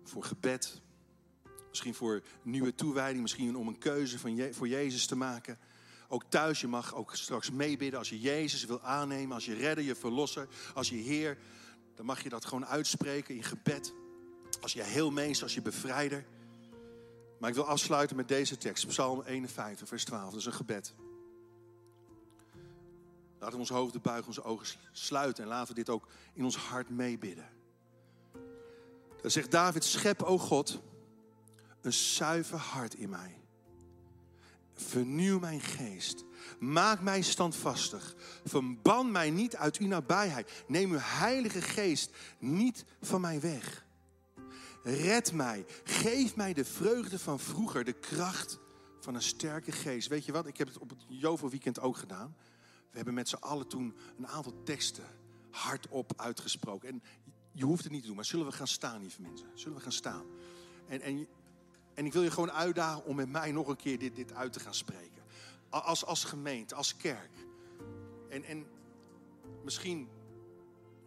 Voor 0.03 0.23
gebed. 0.23 0.81
Misschien 1.69 1.93
voor 1.93 2.23
nieuwe 2.43 2.75
toewijding. 2.75 3.21
Misschien 3.21 3.55
om 3.55 3.67
een 3.67 3.77
keuze 3.77 4.19
van 4.19 4.53
voor 4.53 4.67
Jezus 4.67 5.05
te 5.05 5.15
maken. 5.15 5.57
Ook 6.13 6.23
thuis, 6.29 6.61
je 6.61 6.67
mag 6.67 6.95
ook 6.95 7.15
straks 7.15 7.51
meebidden 7.51 7.99
als 7.99 8.09
je 8.09 8.19
Jezus 8.19 8.65
wil 8.65 8.81
aannemen. 8.81 9.33
Als 9.33 9.45
je 9.45 9.53
redder, 9.53 9.83
je 9.83 9.95
verlosser. 9.95 10.47
Als 10.73 10.89
je 10.89 10.95
Heer, 10.95 11.37
dan 11.95 12.05
mag 12.05 12.23
je 12.23 12.29
dat 12.29 12.45
gewoon 12.45 12.65
uitspreken 12.65 13.35
in 13.35 13.43
gebed. 13.43 13.93
Als 14.61 14.73
je 14.73 14.83
heel 14.83 15.11
meester, 15.11 15.43
als 15.43 15.53
je 15.53 15.61
bevrijder. 15.61 16.25
Maar 17.39 17.49
ik 17.49 17.55
wil 17.55 17.67
afsluiten 17.67 18.15
met 18.15 18.27
deze 18.27 18.57
tekst. 18.57 18.87
Psalm 18.87 19.21
51, 19.21 19.87
vers 19.87 20.03
12. 20.03 20.29
Dat 20.29 20.39
is 20.39 20.45
een 20.45 20.53
gebed. 20.53 20.93
Laten 23.39 23.53
we 23.53 23.59
onze 23.59 23.73
hoofden 23.73 24.01
buigen, 24.01 24.27
onze 24.27 24.43
ogen 24.43 24.67
sluiten. 24.91 25.43
En 25.43 25.49
laten 25.49 25.67
we 25.67 25.73
dit 25.73 25.89
ook 25.89 26.07
in 26.33 26.43
ons 26.43 26.55
hart 26.55 26.89
meebidden. 26.89 27.49
Dan 29.21 29.31
zegt 29.31 29.51
David, 29.51 29.83
schep, 29.83 30.21
o 30.21 30.37
God, 30.37 30.81
een 31.81 31.93
zuiver 31.93 32.57
hart 32.57 32.93
in 32.93 33.09
mij. 33.09 33.40
Vernieuw 34.73 35.39
mijn 35.39 35.61
geest. 35.61 36.23
Maak 36.59 37.01
mij 37.01 37.21
standvastig. 37.21 38.15
Verban 38.45 39.11
mij 39.11 39.29
niet 39.29 39.55
uit 39.55 39.77
uw 39.77 39.87
nabijheid. 39.87 40.63
Neem 40.67 40.91
uw 40.91 40.99
heilige 41.01 41.61
geest 41.61 42.11
niet 42.39 42.85
van 43.01 43.21
mij 43.21 43.41
weg. 43.41 43.85
Red 44.83 45.33
mij. 45.33 45.65
Geef 45.83 46.35
mij 46.35 46.53
de 46.53 46.65
vreugde 46.65 47.19
van 47.19 47.39
vroeger. 47.39 47.83
De 47.83 47.93
kracht 47.99 48.59
van 48.99 49.15
een 49.15 49.21
sterke 49.21 49.71
geest. 49.71 50.07
Weet 50.07 50.25
je 50.25 50.31
wat? 50.31 50.47
Ik 50.47 50.57
heb 50.57 50.67
het 50.67 50.77
op 50.77 50.89
het 50.89 51.05
Jovo 51.07 51.49
weekend 51.49 51.79
ook 51.79 51.97
gedaan. 51.97 52.35
We 52.89 52.97
hebben 52.97 53.13
met 53.13 53.29
z'n 53.29 53.35
allen 53.35 53.67
toen 53.67 53.95
een 54.17 54.27
aantal 54.27 54.63
teksten 54.63 55.05
hardop 55.51 56.13
uitgesproken. 56.15 56.89
En 56.89 57.03
je 57.51 57.65
hoeft 57.65 57.83
het 57.83 57.91
niet 57.91 58.01
te 58.01 58.07
doen, 58.07 58.15
maar 58.15 58.25
zullen 58.25 58.45
we 58.45 58.51
gaan 58.51 58.67
staan, 58.67 59.01
lieve 59.01 59.21
mensen? 59.21 59.47
Zullen 59.53 59.77
we 59.77 59.83
gaan 59.83 59.91
staan? 59.91 60.25
En, 60.87 61.01
en, 61.01 61.27
en 61.93 62.05
ik 62.05 62.13
wil 62.13 62.23
je 62.23 62.31
gewoon 62.31 62.51
uitdagen 62.51 63.05
om 63.05 63.15
met 63.15 63.29
mij 63.29 63.51
nog 63.51 63.67
een 63.67 63.75
keer 63.75 63.99
dit, 63.99 64.15
dit 64.15 64.33
uit 64.33 64.53
te 64.53 64.59
gaan 64.59 64.73
spreken. 64.73 65.23
Als, 65.69 66.05
als 66.05 66.23
gemeente, 66.23 66.75
als 66.75 66.97
kerk. 66.97 67.31
En, 68.29 68.43
en 68.43 68.65
misschien 69.63 70.09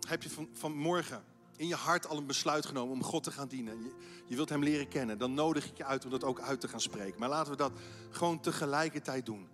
heb 0.09 0.23
je 0.23 0.31
van, 0.31 0.49
vanmorgen 0.53 1.25
in 1.57 1.67
je 1.67 1.75
hart 1.75 2.07
al 2.07 2.17
een 2.17 2.27
besluit 2.27 2.67
genomen 2.67 2.95
om 2.95 3.03
God 3.03 3.23
te 3.23 3.31
gaan 3.31 3.49
dienen. 3.49 3.83
Je, 3.83 3.95
je 4.27 4.35
wilt 4.35 4.49
Hem 4.49 4.63
leren 4.63 4.89
kennen. 4.89 5.19
Dan 5.19 5.35
nodig 5.35 5.67
ik 5.67 5.77
je 5.77 5.85
uit 5.85 6.05
om 6.05 6.11
dat 6.11 6.25
ook 6.25 6.41
uit 6.41 6.61
te 6.61 6.69
gaan 6.69 6.81
spreken. 6.81 7.21
Maar 7.21 7.29
laten 7.29 7.53
we 7.53 7.59
dat 7.59 7.73
gewoon 8.11 8.41
tegelijkertijd 8.41 9.27
doen. 9.27 9.49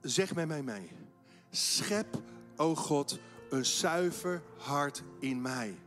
Zeg 0.00 0.34
met 0.34 0.48
mij 0.48 0.62
mee. 0.62 0.90
Schep, 1.50 2.22
o 2.56 2.74
God, 2.74 3.18
een 3.50 3.64
zuiver 3.64 4.42
hart 4.58 5.02
in 5.18 5.40
mij. 5.40 5.78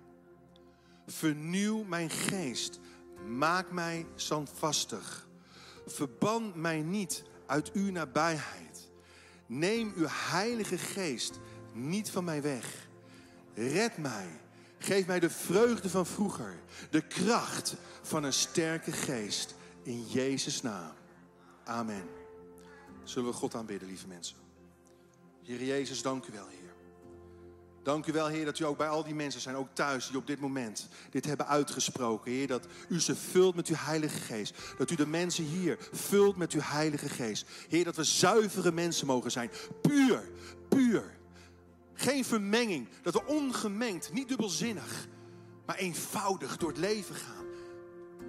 Vernieuw 1.05 1.83
mijn 1.83 2.09
geest. 2.09 2.79
Maak 3.27 3.71
mij 3.71 4.05
standvastig. 4.15 5.27
Verban 5.85 6.51
mij 6.55 6.81
niet 6.81 7.23
uit 7.45 7.71
uw 7.71 7.91
nabijheid. 7.91 8.89
Neem 9.45 9.93
uw 9.95 10.05
heilige 10.07 10.77
geest 10.77 11.39
niet 11.73 12.09
van 12.09 12.23
mij 12.23 12.41
weg. 12.41 12.87
Red 13.53 13.97
mij. 13.97 14.39
Geef 14.77 15.07
mij 15.07 15.19
de 15.19 15.29
vreugde 15.29 15.89
van 15.89 16.05
vroeger. 16.05 16.59
De 16.89 17.01
kracht 17.01 17.75
van 18.01 18.23
een 18.23 18.33
sterke 18.33 18.91
geest. 18.91 19.55
In 19.83 20.05
Jezus' 20.07 20.61
naam. 20.61 20.93
Amen. 21.63 22.03
Zullen 23.03 23.29
we 23.29 23.35
God 23.35 23.55
aanbidden, 23.55 23.87
lieve 23.87 24.07
mensen? 24.07 24.37
Heer 25.43 25.63
Jezus, 25.63 26.01
dank 26.01 26.25
u 26.25 26.31
wel, 26.31 26.47
Heer. 26.47 26.58
Dank 27.89 28.05
u 28.05 28.11
wel, 28.11 28.27
Heer, 28.27 28.45
dat 28.45 28.59
u 28.59 28.65
ook 28.65 28.77
bij 28.77 28.87
al 28.87 29.03
die 29.03 29.15
mensen 29.15 29.41
zijn, 29.41 29.55
ook 29.55 29.67
thuis, 29.73 30.07
die 30.07 30.17
op 30.17 30.27
dit 30.27 30.39
moment 30.39 30.87
dit 31.09 31.25
hebben 31.25 31.47
uitgesproken. 31.47 32.31
Heer, 32.31 32.47
dat 32.47 32.67
u 32.89 32.99
ze 32.99 33.15
vult 33.15 33.55
met 33.55 33.67
uw 33.67 33.75
Heilige 33.75 34.19
Geest. 34.19 34.53
Dat 34.77 34.91
u 34.91 34.95
de 34.95 35.07
mensen 35.07 35.43
hier 35.43 35.77
vult 35.91 36.35
met 36.35 36.51
uw 36.51 36.61
Heilige 36.61 37.09
Geest. 37.09 37.45
Heer, 37.69 37.83
dat 37.83 37.95
we 37.95 38.03
zuivere 38.03 38.71
mensen 38.71 39.07
mogen 39.07 39.31
zijn. 39.31 39.49
Puur, 39.81 40.29
puur. 40.67 41.17
Geen 41.93 42.25
vermenging. 42.25 42.87
Dat 43.01 43.13
we 43.13 43.25
ongemengd, 43.25 44.13
niet 44.13 44.27
dubbelzinnig, 44.27 45.07
maar 45.65 45.75
eenvoudig 45.75 46.57
door 46.57 46.69
het 46.69 46.77
leven 46.77 47.15
gaan. 47.15 47.45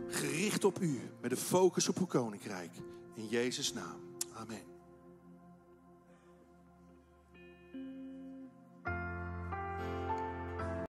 Gericht 0.09 0.65
op 0.65 0.81
u, 0.81 1.01
met 1.21 1.31
de 1.31 1.37
focus 1.37 1.89
op 1.89 1.99
uw 1.99 2.07
koninkrijk. 2.07 2.71
In 3.15 3.27
Jezus' 3.27 3.73
naam. 3.73 4.01
Amen. 4.33 4.70